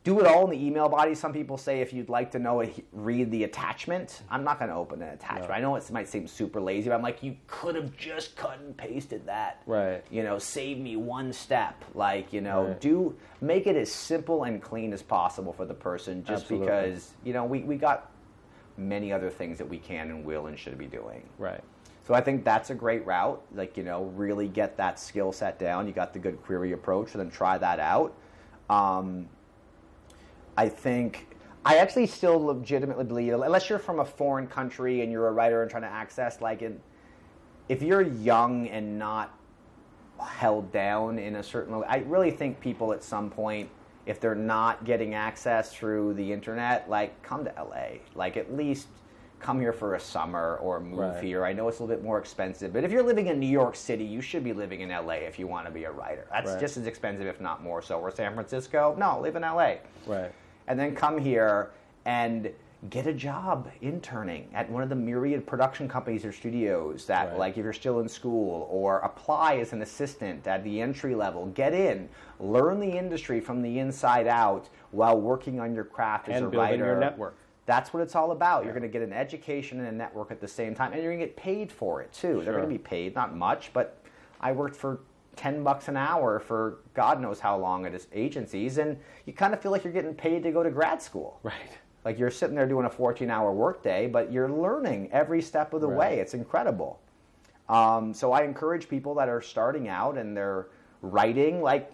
[0.05, 1.15] do it all in the email body.
[1.15, 4.23] Some people say if you'd like to know it, read the attachment.
[4.31, 5.49] I'm not going to open an attachment.
[5.51, 5.55] No.
[5.55, 8.59] I know it might seem super lazy, but I'm like, you could have just cut
[8.59, 9.63] and pasted that.
[9.67, 10.05] Right.
[10.11, 11.85] You know, save me one step.
[11.95, 12.81] Like, you know, Right.
[12.81, 16.67] do make it as simple and clean as possible for the person just Absolutely.
[16.67, 18.11] because, you know, we, we got
[18.77, 21.23] many other things that we can and will and should be doing.
[21.39, 21.63] Right.
[22.09, 23.43] So I think that's a great route.
[23.55, 25.87] Like, you know, really get that skill set down.
[25.87, 28.15] You got the good query approach, and then try that out.
[28.71, 29.29] Um,
[30.57, 31.37] I think
[31.67, 35.61] I actually still legitimately believe, unless you're from a foreign country and you're a writer
[35.61, 36.81] and trying to access, like, in,
[37.69, 39.39] if you're young and not
[40.19, 43.69] held down in a certain, I really think people at some point,
[44.07, 47.99] if they're not getting access through the internet, like come to LA.
[48.15, 48.89] Like at least
[49.41, 51.23] come here for a summer or move Right.
[51.25, 51.45] here.
[51.45, 53.77] I know it's a little bit more expensive, but if you're living in New York
[53.77, 56.27] City, you should be living in LA if you want to be a writer.
[56.31, 56.61] That's Right.
[56.61, 58.01] just as expensive, if not more so.
[58.01, 58.95] Or San Francisco?
[58.99, 59.77] No, live in LA
[60.07, 60.33] Right.
[60.67, 61.71] and then come here
[62.05, 62.51] and
[62.89, 67.39] get a job interning at one of the myriad production companies or studios that Right.
[67.39, 71.47] like if you're still in school or apply as an assistant at the entry level
[71.47, 72.09] get in
[72.39, 76.49] learn the industry from the inside out while working on your craft as And a
[76.51, 77.37] building writer your network.
[77.69, 78.65] That's what it's all about.
[78.65, 81.13] You're going to get an education and a network at the same time, and you're
[81.13, 82.41] going to get paid for it too.
[82.43, 84.01] They're going to be paid, not much, but
[84.41, 85.01] I worked for
[85.37, 89.61] 10 bucks an hour for God knows how long at agencies, and you kind of
[89.61, 91.41] feel like you're getting paid to go to grad school.
[91.43, 91.79] Right.
[92.07, 95.83] Like you're sitting there doing a 14 hour workday, but you're learning every step of
[95.83, 96.13] the Right.
[96.13, 96.21] way.
[96.21, 97.01] It's incredible.
[97.69, 100.69] Um, so I encourage people that are starting out and they're
[101.03, 101.93] writing, like,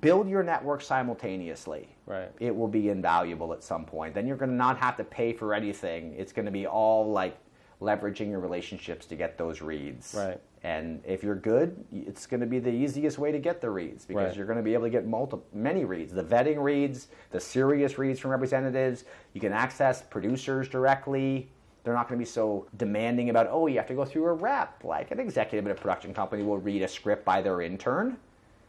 [0.00, 1.88] build your network simultaneously.
[2.06, 2.30] Right.
[2.40, 4.14] It will be invaluable at some point.
[4.14, 6.14] Then you're going to not have to pay for anything.
[6.16, 7.36] It's going to be all like
[7.80, 10.14] leveraging your relationships to get those reads.
[10.16, 10.40] Right.
[10.64, 14.04] And if you're good, it's going to be the easiest way to get the reads
[14.06, 14.36] because Right.
[14.36, 16.12] you're going to be able to get multiple, many reads.
[16.12, 19.04] The vetting reads, the serious reads from representatives.
[19.32, 21.50] You can access producers directly.
[21.82, 24.32] They're not going to be so demanding about, oh, you have to go through a
[24.32, 24.84] rep.
[24.84, 28.16] Like an executive at a production company will read a script by their intern.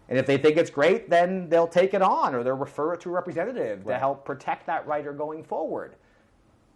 [0.10, 3.02] And if they think it's great, then they'll take it on or they'll refer it
[3.02, 5.96] to a representative to help protect that writer going forward.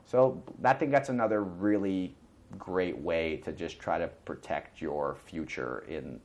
[0.06, 2.16] So I think that's another really
[2.58, 6.20] great way to just try to protect your future in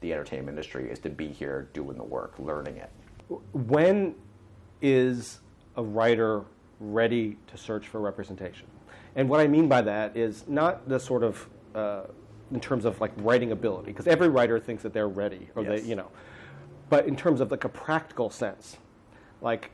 [0.00, 2.90] the entertainment industry is to be here doing the work, learning it.
[3.52, 4.14] When
[4.80, 5.40] is
[5.76, 6.44] a writer
[6.80, 8.66] ready to search for representation?
[9.16, 12.02] And what I mean by that is not the sort of uh,
[12.52, 15.82] in terms of like writing ability, because every writer thinks that they're ready, or Yes.
[15.82, 16.08] they, you know,
[16.88, 18.78] but in terms of like a practical sense,
[19.42, 19.70] like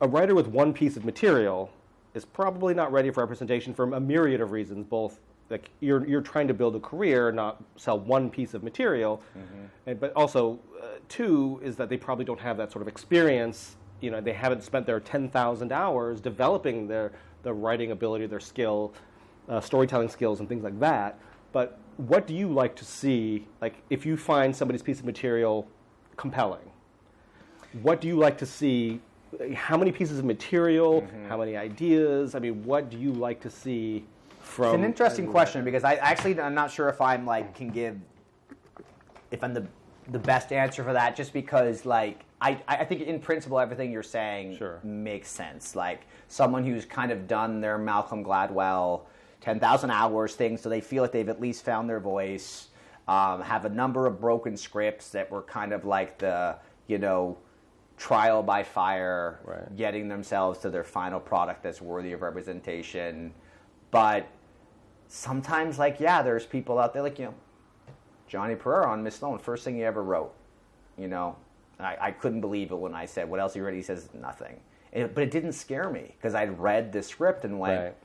[0.00, 1.70] a writer with one piece of material
[2.14, 4.86] is probably not ready for representation for a myriad of reasons.
[4.86, 5.20] Both
[5.50, 9.22] like you're you're trying to build a career, not sell one piece of material,
[9.86, 13.76] and, but also uh, two is that they probably don't have that sort of experience.
[14.00, 18.40] You know, they haven't spent their ten thousand hours developing their their writing ability, their
[18.40, 18.94] skill,
[19.48, 21.18] uh, storytelling skills, and things like that.
[21.52, 23.46] But what do you like to see?
[23.60, 25.68] Like, if you find somebody's piece of material
[26.16, 26.70] compelling,
[27.82, 29.00] what do you like to see?
[29.54, 31.02] How many pieces of material?
[31.02, 31.28] Mm-hmm.
[31.28, 32.34] How many ideas?
[32.34, 34.04] I mean, what do you like to see
[34.40, 34.66] from?
[34.66, 37.96] It's an interesting question because I actually I'm not sure if I'm like can give
[39.30, 39.66] if I'm the
[40.10, 44.02] the best answer for that just because like I, I think in principle everything you're
[44.02, 44.80] saying Sure.
[44.82, 45.76] makes sense.
[45.76, 49.02] Like someone who's kind of done their Malcolm Gladwell
[49.40, 52.68] ten thousand hours thing so they feel like they've at least found their voice,
[53.08, 57.36] um, have a number of broken scripts that were kind of like the you know
[57.96, 59.76] trial by fire, Right.
[59.76, 63.34] getting themselves to their final product that's worthy of representation.
[63.90, 64.26] But
[65.08, 67.34] sometimes, like, yeah, there's people out there, like, you know,
[68.26, 70.32] Johnny Perera on Miss Sloane, first thing he ever wrote,
[70.96, 71.36] you know.
[71.78, 73.74] I, I couldn't believe it when I said, what else you read?
[73.74, 74.60] He says, nothing.
[74.92, 77.96] And- but it didn't scare me because I'd read the script and went, Right.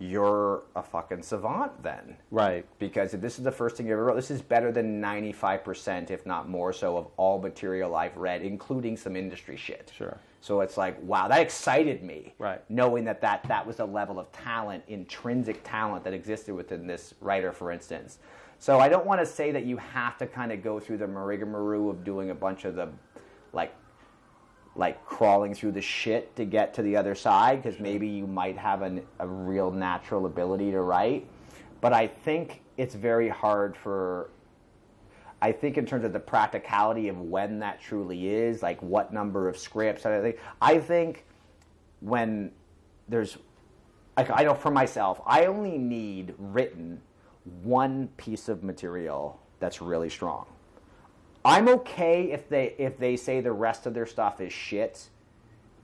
[0.00, 2.64] You're a fucking savant then right?
[2.78, 6.10] because if this is the first thing you ever wrote, this is better than 95%,
[6.10, 9.92] if not more so, of all material I've read, including some industry shit.
[9.96, 10.16] Sure.
[10.40, 12.34] So it's like, wow, that excited me.
[12.38, 12.62] Right.
[12.68, 17.14] Knowing that that, that was a level of talent, intrinsic talent that existed within this
[17.20, 18.18] writer, for instance.
[18.60, 21.06] So I don't want to say that you have to kind of go through the
[21.06, 22.88] rigmarole of doing a bunch of the,
[23.52, 23.74] like,
[24.78, 28.56] like crawling through the shit to get to the other side because maybe you might
[28.56, 31.26] have an, a real natural ability to write.
[31.80, 34.30] But I think it's very hard for.
[35.42, 39.48] I think in terms of the practicality of when that truly is, like what number
[39.48, 40.06] of scripts.
[40.06, 41.24] I think I think
[42.00, 42.52] when
[43.08, 43.36] there's,
[44.16, 47.00] like I know for myself, I only need written
[47.62, 50.46] one piece of material that's really strong.
[51.48, 55.08] I'm okay if they if they say the rest of their stuff is shit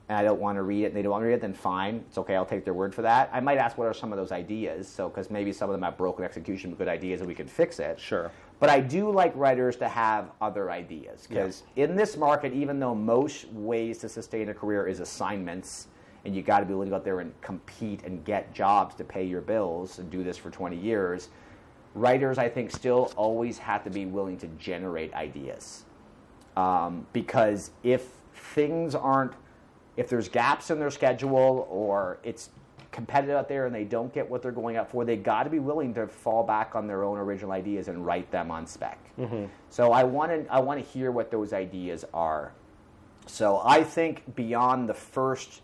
[0.09, 1.55] and I don't want to read it and they don't want to read it, then
[1.55, 2.05] fine.
[2.07, 3.31] It's okay, I'll take their word for that.
[3.33, 5.83] I might ask what are some of those ideas, so because maybe some of them
[5.83, 7.99] have broken execution but good ideas and we can fix it.
[7.99, 8.31] Sure.
[8.61, 12.95] But I do like writers to have other ideas because in this market, even though
[12.95, 15.89] most ways to sustain a career is assignments,
[16.27, 18.95] and you got to be willing to go out there and compete and get jobs
[18.97, 21.29] to pay your bills and do this for 20 years,
[21.95, 25.85] writers I think still always have to be willing to generate ideas.
[26.57, 29.33] Um, because if things aren't
[29.97, 32.51] if there's gaps in their schedule or it's
[32.91, 35.51] competitive out there and they don't get what they're going out for they got to
[35.51, 38.99] be willing to fall back on their own original ideas and write them on spec.
[39.71, 42.53] So i want to i want to hear what those ideas are.
[43.27, 45.63] So I think beyond the first,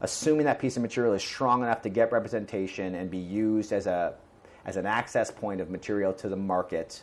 [0.00, 3.86] assuming that piece of material is strong enough to get representation and be used as
[3.86, 4.14] a
[4.64, 7.02] as an access point of material to the market,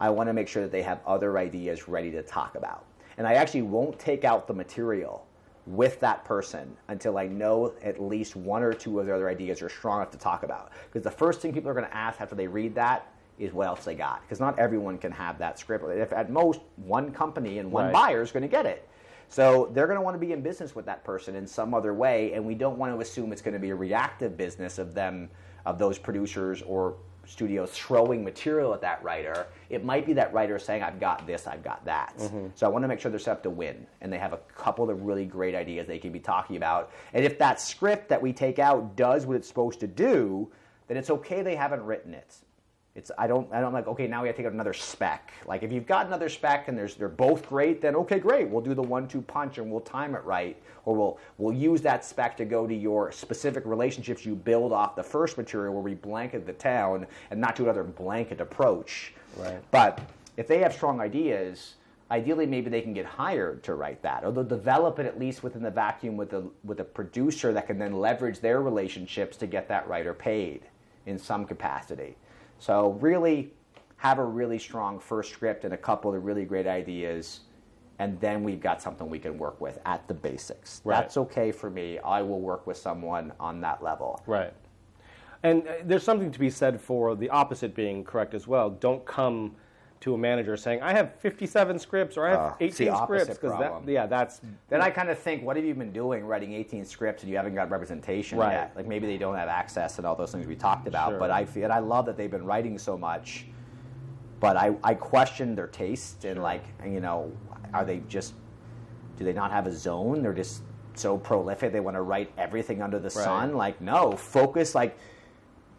[0.00, 2.84] I want to make sure that they have other ideas ready to talk about.
[3.18, 5.26] And I actually won't take out the material
[5.66, 9.62] with that person until I know at least one or two of their other ideas
[9.62, 10.72] are strong enough to talk about.
[10.86, 13.66] Because the first thing people are going to ask after they read that is what
[13.66, 14.22] else they got.
[14.22, 15.84] Because not everyone can have that script.
[15.88, 17.92] If at most one company and one Right.
[17.92, 18.88] buyer is going to get it.
[19.28, 21.94] So they're going to want to be in business with that person in some other
[21.94, 24.94] way, and we don't want to assume it's going to be a reactive business of
[24.94, 25.30] them,
[25.66, 26.96] of those producers or
[27.26, 29.46] studios throwing material at that writer.
[29.70, 32.48] It might be that writer saying, "I've got this, I've got that." Mm-hmm.
[32.54, 34.38] So I want to make sure they're set up to win, and they have a
[34.56, 36.90] couple of really great ideas they can be talking about.
[37.12, 40.50] And if that script that we take out does what it's supposed to do,
[40.88, 42.36] then it's okay they haven't written it.
[42.94, 45.32] It's I don't I don't like okay now we have to take out another spec.
[45.46, 48.60] Like if you've got another spec and there's they're both great, then okay great we'll
[48.60, 52.04] do the one two punch and we'll time it right, or we'll we'll use that
[52.04, 55.94] spec to go to your specific relationships you build off the first material where we
[55.94, 59.14] blanket the town and not do another blanket approach.
[59.38, 59.62] Right.
[59.70, 59.98] But
[60.36, 61.76] if they have strong ideas,
[62.10, 65.42] ideally maybe they can get hired to write that, or they'll develop it at least
[65.42, 69.46] within the vacuum with a with a producer that can then leverage their relationships to
[69.46, 70.60] get that writer paid
[71.06, 72.16] in some capacity.
[72.62, 73.50] So really
[73.96, 77.40] have a really strong first script and a couple of really great ideas.
[77.98, 80.80] And then we've got something we can work with at the basics.
[80.84, 81.00] Right.
[81.00, 81.98] That's okay for me.
[81.98, 84.22] I will work with someone on that level.
[84.28, 84.52] Right.
[85.42, 88.70] And uh, there's something to be said for the opposite being correct as well.
[88.70, 89.56] Don't come
[90.02, 93.38] to a manager saying, "I have 57 scripts" or "I have Uh, 18 opposite scripts,"
[93.40, 96.52] because that, yeah, that's Then I kind of think, what have you been doing writing
[96.52, 98.52] 18 scripts and you haven't got representation Right.
[98.52, 98.72] yet?
[98.74, 101.10] Like maybe they don't have access and all those things we talked about.
[101.10, 101.18] Sure.
[101.18, 103.46] But I feel, and I love that they've been writing so much.
[104.40, 107.30] But I, I question their taste and like, you know,
[107.72, 108.34] are they just,
[109.16, 110.20] do they not have a zone?
[110.20, 110.62] They're just
[110.94, 111.72] so prolific.
[111.72, 113.12] They want to write everything under the Right.
[113.12, 113.54] sun.
[113.54, 114.98] Like, no, focus like,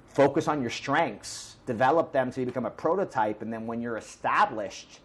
[0.08, 5.00] focus on your strengths, develop them to become a prototype, and then when you're established,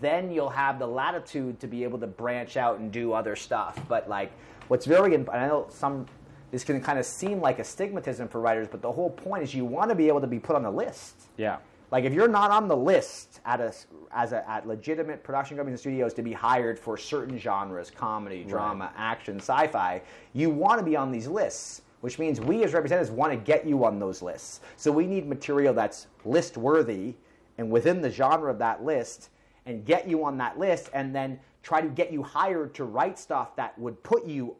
[0.00, 3.78] then you'll have the latitude to be able to branch out and do other stuff.
[3.88, 4.32] But like,
[4.68, 6.06] what's very imp- I know some
[6.50, 9.52] this can kind of seem like a stigmatism for writers, but the whole point is
[9.54, 11.22] you want to be able to be put on the list.
[11.36, 11.56] yeah,
[11.90, 13.74] Like if you're not on the list at a
[14.12, 18.44] as a at legitimate production companies and studios to be hired for certain genres, comedy,
[18.44, 20.00] drama, action, sci-fi,
[20.32, 23.66] you want to be on these lists, which means we as representatives want to get
[23.66, 24.60] you on those lists.
[24.76, 27.14] So we need material that's list worthy
[27.56, 29.30] and within the genre of that list
[29.64, 33.18] and get you on that list and then try to get you hired to write
[33.18, 34.54] stuff that would put you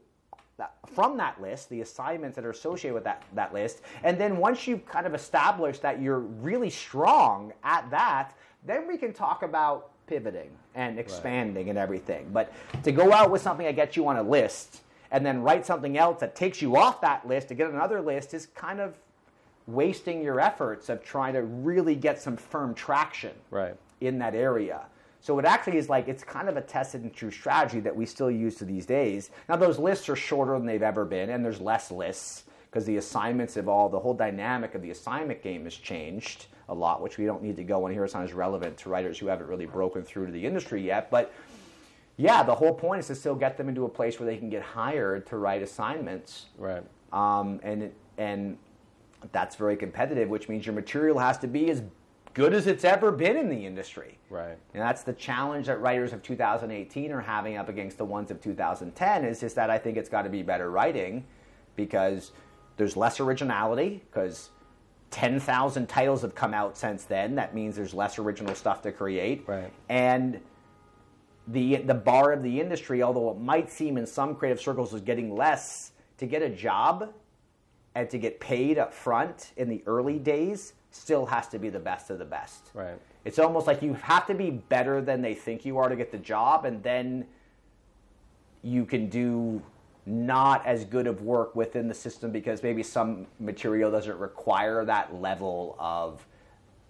[0.57, 3.83] that, from that list, the assignments that are associated with that, that list.
[4.05, 8.33] And then once you've kind of established that you're really strong at that,
[8.65, 12.27] then we can talk about pivoting and expanding and everything.
[12.33, 14.81] But to go out with something that gets you on a list
[15.11, 18.35] and then write something else that takes you off that list to get another list
[18.35, 18.99] is kind of
[19.67, 23.77] wasting your efforts of trying to really get some firm traction right.
[24.01, 24.83] in that area.
[25.21, 28.05] So it actually is like it's kind of a tested and true strategy that we
[28.05, 29.31] still use to these days.
[29.49, 32.99] Now those lists are shorter than they've ever been, and there's less lists because the
[32.99, 37.17] assignments have all the whole dynamic of the assignment game has changed a lot, which
[37.17, 38.05] we don't need to go on here.
[38.05, 41.11] It's not as relevant to writers who haven't really broken through to the industry yet,
[41.11, 41.33] but.
[42.17, 44.49] Yeah, the whole point is to still get them into a place where they can
[44.51, 46.83] get hired to write assignments Right.
[47.13, 48.57] um, and and
[49.33, 51.83] that's very competitive, which means your material has to be as
[52.35, 54.19] good as it's ever been in the industry.
[54.29, 54.57] Right.
[54.75, 58.41] And that's the challenge that writers of 2018 are having up against the ones of
[58.41, 61.25] 2010 is just that I think it's got to be better writing
[61.77, 62.33] because
[62.77, 64.51] there's less originality because
[65.11, 67.37] 10,000 titles have come out since then.
[67.37, 69.45] That means there's less original stuff to create.
[69.47, 69.73] Right.
[69.89, 70.41] And
[71.49, 75.01] the the bar of the industry, although it might seem in some creative circles is
[75.01, 77.13] getting less, to get a job
[77.95, 81.79] and to get paid up front in the early days still has to be the
[81.79, 82.71] best of the best.
[82.73, 82.99] Right.
[83.25, 86.13] It's almost like you have to be better than they think you are to get
[86.13, 87.27] the job, and then
[88.63, 89.63] you can do
[90.07, 95.15] not as good of work within the system because maybe some material doesn't require that
[95.21, 96.27] level of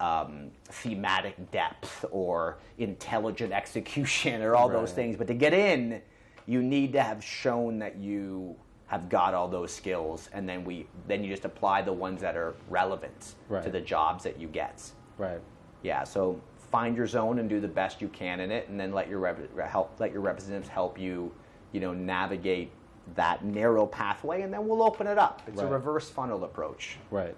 [0.00, 5.16] um, thematic depth or intelligent execution or all those things.
[5.16, 6.00] But to get in,
[6.46, 10.86] you need to have shown that you have got all those skills, and then we
[11.08, 13.62] then you just apply the ones that are relevant Right.
[13.64, 14.82] to the jobs that you get.
[15.16, 15.40] Right.
[15.82, 16.40] Yeah, so
[16.70, 19.20] find your zone and do the best you can in it, and then let your
[19.20, 21.32] rep- help let your representatives help you,
[21.72, 22.72] you know, navigate
[23.14, 25.42] that narrow pathway, and then we'll open it up.
[25.46, 26.98] It's a reverse funnel approach.
[27.10, 27.34] Right.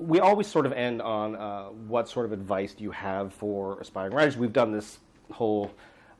[0.00, 3.78] We always sort of end on uh, what sort of advice do you have for
[3.80, 4.34] aspiring writers?
[4.34, 4.98] We've done this
[5.30, 5.70] whole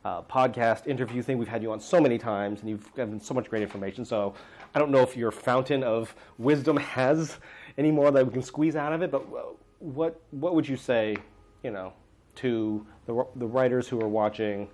[0.05, 1.39] uh, podcast interview thing.
[1.39, 4.05] We've had you on so many times, and you've given so much great information.
[4.05, 4.35] So
[4.75, 7.37] I don't know if your fountain of wisdom has
[7.75, 9.09] any more that we can squeeze out of it.
[9.09, 9.25] But
[9.79, 11.17] what what would you say,
[11.63, 11.93] you know,
[12.35, 14.69] to the the writers who are watching?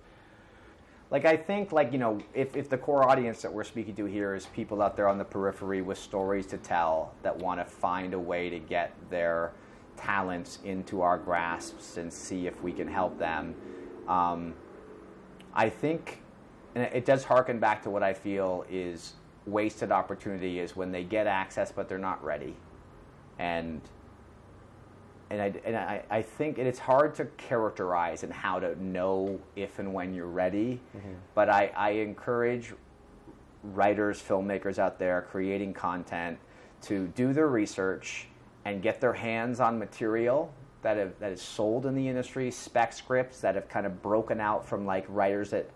[1.10, 4.04] Like I think like you know if, if the core audience that we're speaking to
[4.04, 7.64] here is people out there on the periphery with stories to tell that want to
[7.64, 9.52] find a way to get their
[9.96, 13.54] talents into our grasps and see if we can help them.
[14.06, 14.54] Um,
[15.54, 16.22] I think,
[16.74, 21.02] and it does harken back to what I feel is wasted opportunity is when they
[21.02, 22.54] get access but they're not ready,
[23.38, 23.80] and
[25.30, 29.78] and I, and I, I think it's hard to characterize and how to know if
[29.78, 30.80] and when you're ready.
[30.96, 31.12] Mm-hmm.
[31.34, 32.72] But I, I encourage
[33.62, 36.38] writers, filmmakers out there creating content
[36.82, 38.28] to do their research
[38.64, 40.52] and get their hands on material
[40.82, 44.40] that have, that is sold in the industry, spec scripts that have kind of broken
[44.40, 45.68] out from like writers that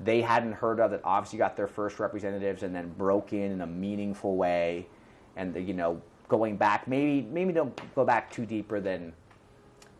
[0.00, 3.60] they hadn't heard of that obviously got their first representatives and then broke in in
[3.60, 4.86] a meaningful way
[5.36, 9.12] and you know going back, maybe maybe don't go back too deeper than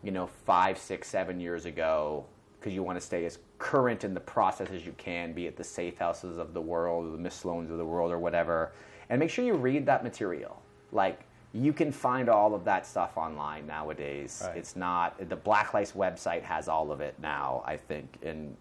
[0.03, 2.25] you know five, six, seven years ago,
[2.59, 5.57] because you want to stay as current in the process as you can, be at
[5.57, 8.71] the safe houses of the world, or the Miss Sloanes of the world, or whatever,
[9.09, 10.61] and make sure you read that material.
[10.91, 11.21] Like
[11.53, 14.43] you can find all of that stuff online nowadays.
[14.45, 14.57] Right.
[14.57, 18.55] It's not the Black List's website has all of it now, I think, and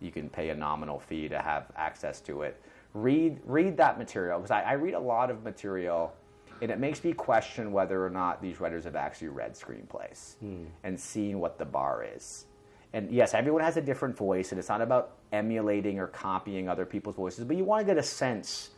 [0.00, 2.60] you can pay a nominal fee to have access to it.
[2.92, 6.14] Read read that material because I, I read a lot of material
[6.62, 10.64] and it makes me question whether or not these writers have actually read screenplays hmm.
[10.84, 12.46] and seen what the bar is.
[12.92, 16.86] And yes, everyone has a different voice, and it's not about emulating or copying other
[16.86, 18.70] people's voices, but you want to get a sense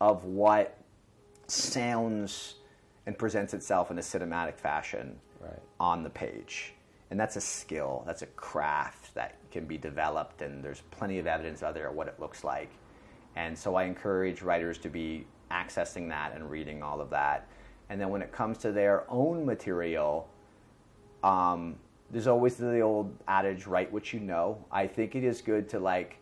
[0.00, 0.78] of what
[1.46, 2.54] sounds
[3.06, 5.58] and presents itself in a cinematic fashion right.
[5.80, 6.72] on the page.
[7.10, 11.26] And that's a skill, that's a craft that can be developed, and there's plenty of
[11.26, 12.70] evidence out there of what it looks like.
[13.36, 17.46] And so I encourage writers to be accessing that and reading all of that.
[17.88, 20.28] And then when it comes to their own material,
[21.22, 21.76] um,
[22.10, 24.64] there's always the old adage, write what you know.
[24.70, 26.18] I think it is good to like,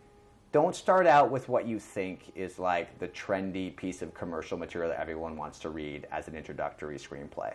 [0.52, 4.90] don't start out with what you think is like the trendy piece of commercial material
[4.90, 7.54] that everyone wants to read as an introductory screenplay.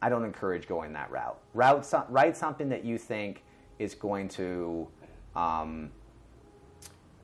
[0.00, 1.38] I don't encourage going that route.
[1.52, 3.42] Route write something that you think
[3.78, 4.88] is going to
[5.36, 5.90] um,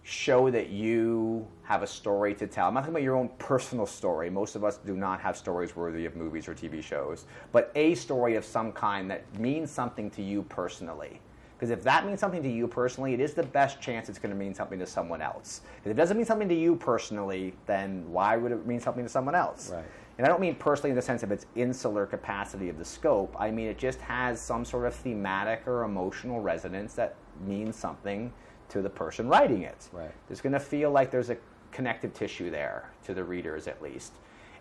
[0.02, 2.68] show that you have a story to tell.
[2.68, 4.30] I'm not talking about your own personal story.
[4.30, 7.94] Most of us do not have stories worthy of movies or TV shows, but a
[7.94, 11.20] story of some kind that means something to you personally.
[11.56, 14.32] Because if that means something to you personally, it is the best chance it's going
[14.32, 15.60] to mean something to someone else.
[15.84, 19.10] If it doesn't mean something to you personally, then why would it mean something to
[19.10, 19.70] someone else?
[19.70, 19.84] Right.
[20.16, 23.36] And I don't mean personally in the sense of its insular capacity of the scope.
[23.38, 27.14] I mean it just has some sort of thematic or emotional resonance that
[27.46, 28.32] means something
[28.70, 29.88] to the person writing it.
[29.92, 30.10] Right.
[30.28, 31.36] There's going to feel like there's a
[31.72, 34.12] connective tissue there to the readers at least.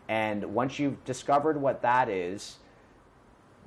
[0.08, 2.58] And once you've discovered what that is,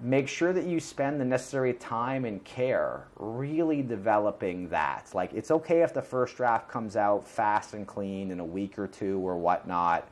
[0.00, 5.08] make sure that you spend the necessary time and care really developing that.
[5.14, 8.78] Like, it's okay if the first draft comes out fast and clean in a week
[8.78, 10.08] or two or whatnot,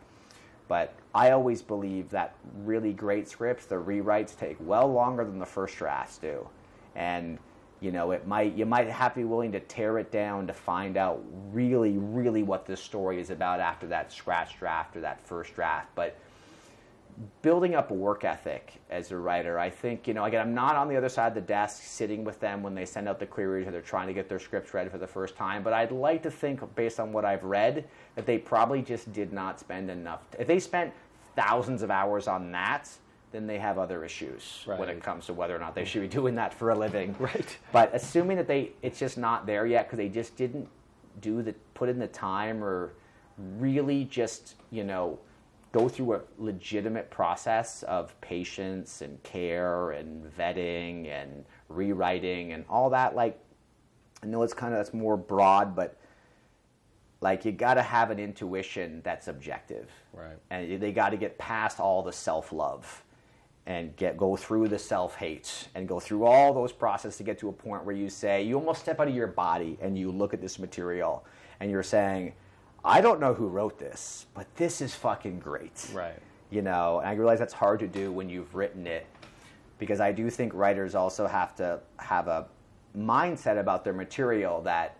[0.68, 5.46] but I always believe that really great scripts, the rewrites take well longer than the
[5.46, 6.48] first drafts do.
[6.94, 7.38] And
[7.80, 10.52] you know it might you might have to be willing to tear it down to
[10.52, 15.20] find out really really what this story is about after that scratch draft or that
[15.26, 15.88] first draft.
[15.94, 16.16] But
[17.42, 20.76] building up a work ethic as a writer i think you know again i'm not
[20.76, 23.26] on the other side of the desk sitting with them when they send out the
[23.26, 25.62] queries or they're trying to get their scripts read for the first time.
[25.62, 29.32] But i'd like to think based on what i've read that they probably just did
[29.32, 30.92] not spend enough if they spent
[31.36, 32.88] thousands of hours on that
[33.32, 34.78] then they have other issues right.
[34.78, 37.14] when it comes to whether or not they should be doing that for a living.
[37.20, 37.58] Right.
[37.72, 40.68] But assuming that they, it's just not there yet because they just didn't
[41.20, 42.92] do the put in the time or
[43.58, 45.18] really just you know
[45.72, 52.90] go through a legitimate process of patience and care and vetting and rewriting and all
[52.90, 53.14] that.
[53.14, 53.38] Like
[54.22, 55.96] I know it's kind of that's more broad, but
[57.20, 60.38] like you got to have an intuition that's objective, right?
[60.50, 63.04] And they got to get past all the self love
[63.66, 67.38] and get go through the self hate and go through all those processes to get
[67.38, 70.10] to a point where you say you almost step out of your body and you
[70.10, 71.24] look at this material
[71.60, 72.32] and you're saying
[72.84, 75.88] I don't know who wrote this but this is fucking great.
[75.92, 76.18] Right.
[76.50, 79.06] You know and I realize that's hard to do when you've written it
[79.78, 82.46] because I do think writers also have to have a
[82.96, 84.96] mindset about their material that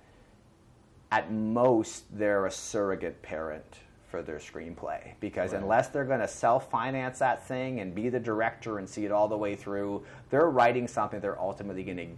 [1.11, 3.81] at most they're a surrogate parent
[4.11, 5.63] for their screenplay because right.
[5.63, 9.29] unless they're going to self-finance that thing and be the director and see it all
[9.29, 12.09] the way through they're writing something they're ultimately going to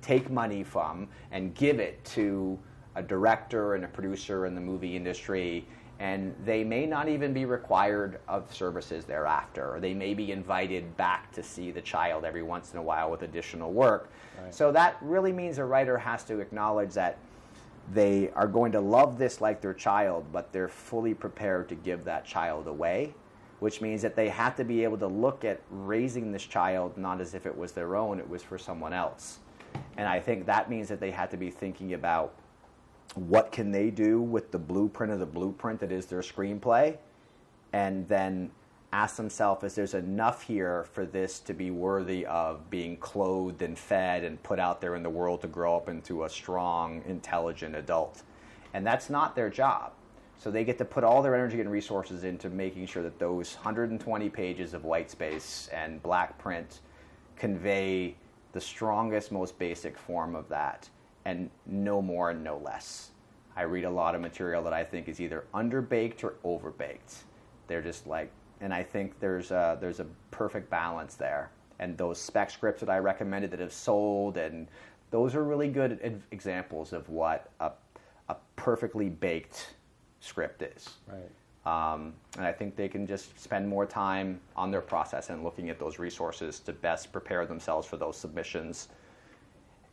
[0.00, 2.58] take money from and give it to
[2.94, 5.66] a director and a producer in the movie industry
[5.98, 10.96] and they may not even be required of services thereafter or they may be invited
[10.96, 14.10] back to see the child every once in a while with additional work
[14.42, 14.54] right.
[14.54, 17.18] so that really means a writer has to acknowledge that
[17.90, 22.04] they are going to love this like their child but they're fully prepared to give
[22.04, 23.14] that child away
[23.58, 27.20] which means that they have to be able to look at raising this child not
[27.20, 29.38] as if it was their own it was for someone else.
[29.96, 32.34] And i think that means that they have to be thinking about
[33.14, 36.96] what can they do with the blueprint of the blueprint that is their screenplay
[37.72, 38.50] and then
[38.92, 43.78] ask themselves is there's enough here for this to be worthy of being clothed and
[43.78, 47.74] fed and put out there in the world to grow up into a strong intelligent
[47.74, 48.22] adult
[48.74, 49.92] and that's not their job
[50.38, 53.54] so they get to put all their energy and resources into making sure that those
[53.54, 56.80] 120 pages of white space and black print
[57.36, 58.14] convey
[58.52, 60.88] the strongest most basic form of that
[61.24, 63.10] and no more and no less.
[63.56, 67.22] I read a lot of material that I think is either underbaked or overbaked.
[67.68, 68.30] They're just like,
[68.62, 71.50] and I think there's a, there's a perfect balance there.
[71.80, 74.68] And those spec scripts that I recommended that have sold, and
[75.10, 77.72] those are really good examples of what a,
[78.28, 79.74] a perfectly baked
[80.20, 80.90] script is.
[81.08, 81.28] Right.
[81.64, 85.68] Um, and I think they can just spend more time on their process and looking
[85.68, 88.88] at those resources to best prepare themselves for those submissions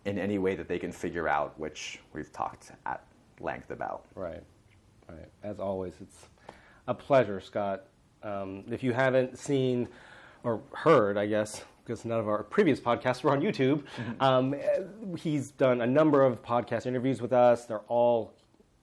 [0.05, 3.03] in any way that they can figure out, which we've talked at
[3.39, 4.05] length about.
[4.15, 4.43] Right,
[5.07, 5.27] right.
[5.43, 6.27] As always, it's
[6.87, 7.85] a pleasure, Scott.
[8.23, 9.87] Um, if you haven't seen
[10.43, 14.21] or heard, I guess, because none of our previous podcasts were on YouTube, mm-hmm.
[14.21, 14.55] um,
[15.17, 17.65] he's done a number of podcast interviews with us.
[17.65, 18.33] They're all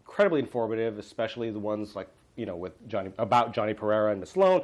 [0.01, 4.31] incredibly informative, especially the ones like you know with Johnny about Johnny Perera and Miss
[4.31, 4.63] Sloane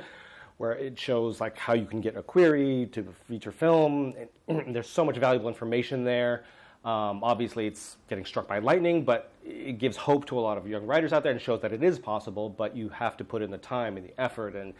[0.62, 4.14] where it shows like how you can get a query to feature film.
[4.48, 6.44] And there's so much valuable information there.
[6.84, 10.66] Um, obviously, it's getting struck by lightning, but it gives hope to a lot of
[10.66, 12.48] young writers out there and shows that it is possible.
[12.48, 14.74] But you have to put in the time and the effort and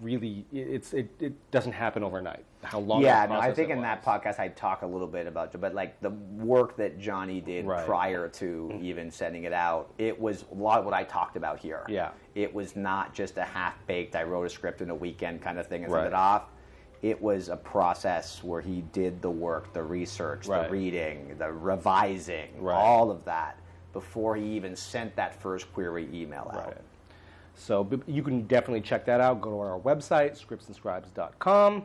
[0.00, 4.04] really it's it, it doesn't happen overnight how long yeah no, i think in that
[4.04, 7.86] podcast i talk a little bit about but like the work that johnny did right.
[7.86, 8.84] prior to mm-hmm.
[8.84, 12.10] even sending it out it was a lot of what i talked about here yeah
[12.34, 15.66] it was not just a half-baked i wrote a script in a weekend kind of
[15.66, 16.00] thing and right.
[16.00, 16.44] sent it off
[17.02, 20.64] it was a process where he did the work the research right.
[20.64, 23.58] the reading the revising all of that
[23.92, 26.76] before he even sent that first query email out
[27.56, 29.40] so you can definitely check that out.
[29.40, 31.84] Go to our website, scriptsandscribes.com.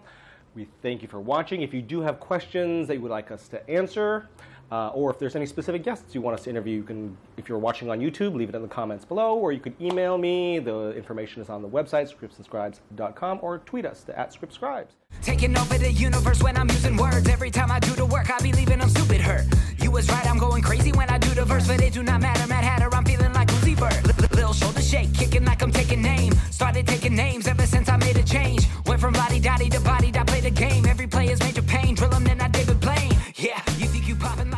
[0.53, 1.62] We thank you for watching.
[1.62, 4.28] If you do have questions that you would like us to answer,
[4.72, 7.49] uh, or if there's any specific guests you want us to interview, you can, if
[7.49, 10.59] you're watching on YouTube, leave it in the comments below, or you could email me.
[10.59, 14.88] The information is on the website, scriptsandscribes.com, or tweet us to at scriptscribes.
[15.22, 17.28] Taking over the universe when I'm using words.
[17.28, 19.45] Every time I do the work, I be leaving them stupid hurt.
[19.78, 22.22] You was right, I'm going crazy when I do the verse, but it do not
[22.22, 22.47] matter.
[22.47, 24.32] Mad Hatter, I'm feeling like Uzi Vert.
[24.32, 26.34] Little shoulder shake, kicking like I'm taking name.
[26.49, 28.65] Started taking names ever since I made a change.
[28.86, 30.86] Went from body daddy to body, I play the game.
[30.86, 33.13] Every play is major pain, drill them, then I David Blaine.
[33.36, 34.51] Yeah, you think you popping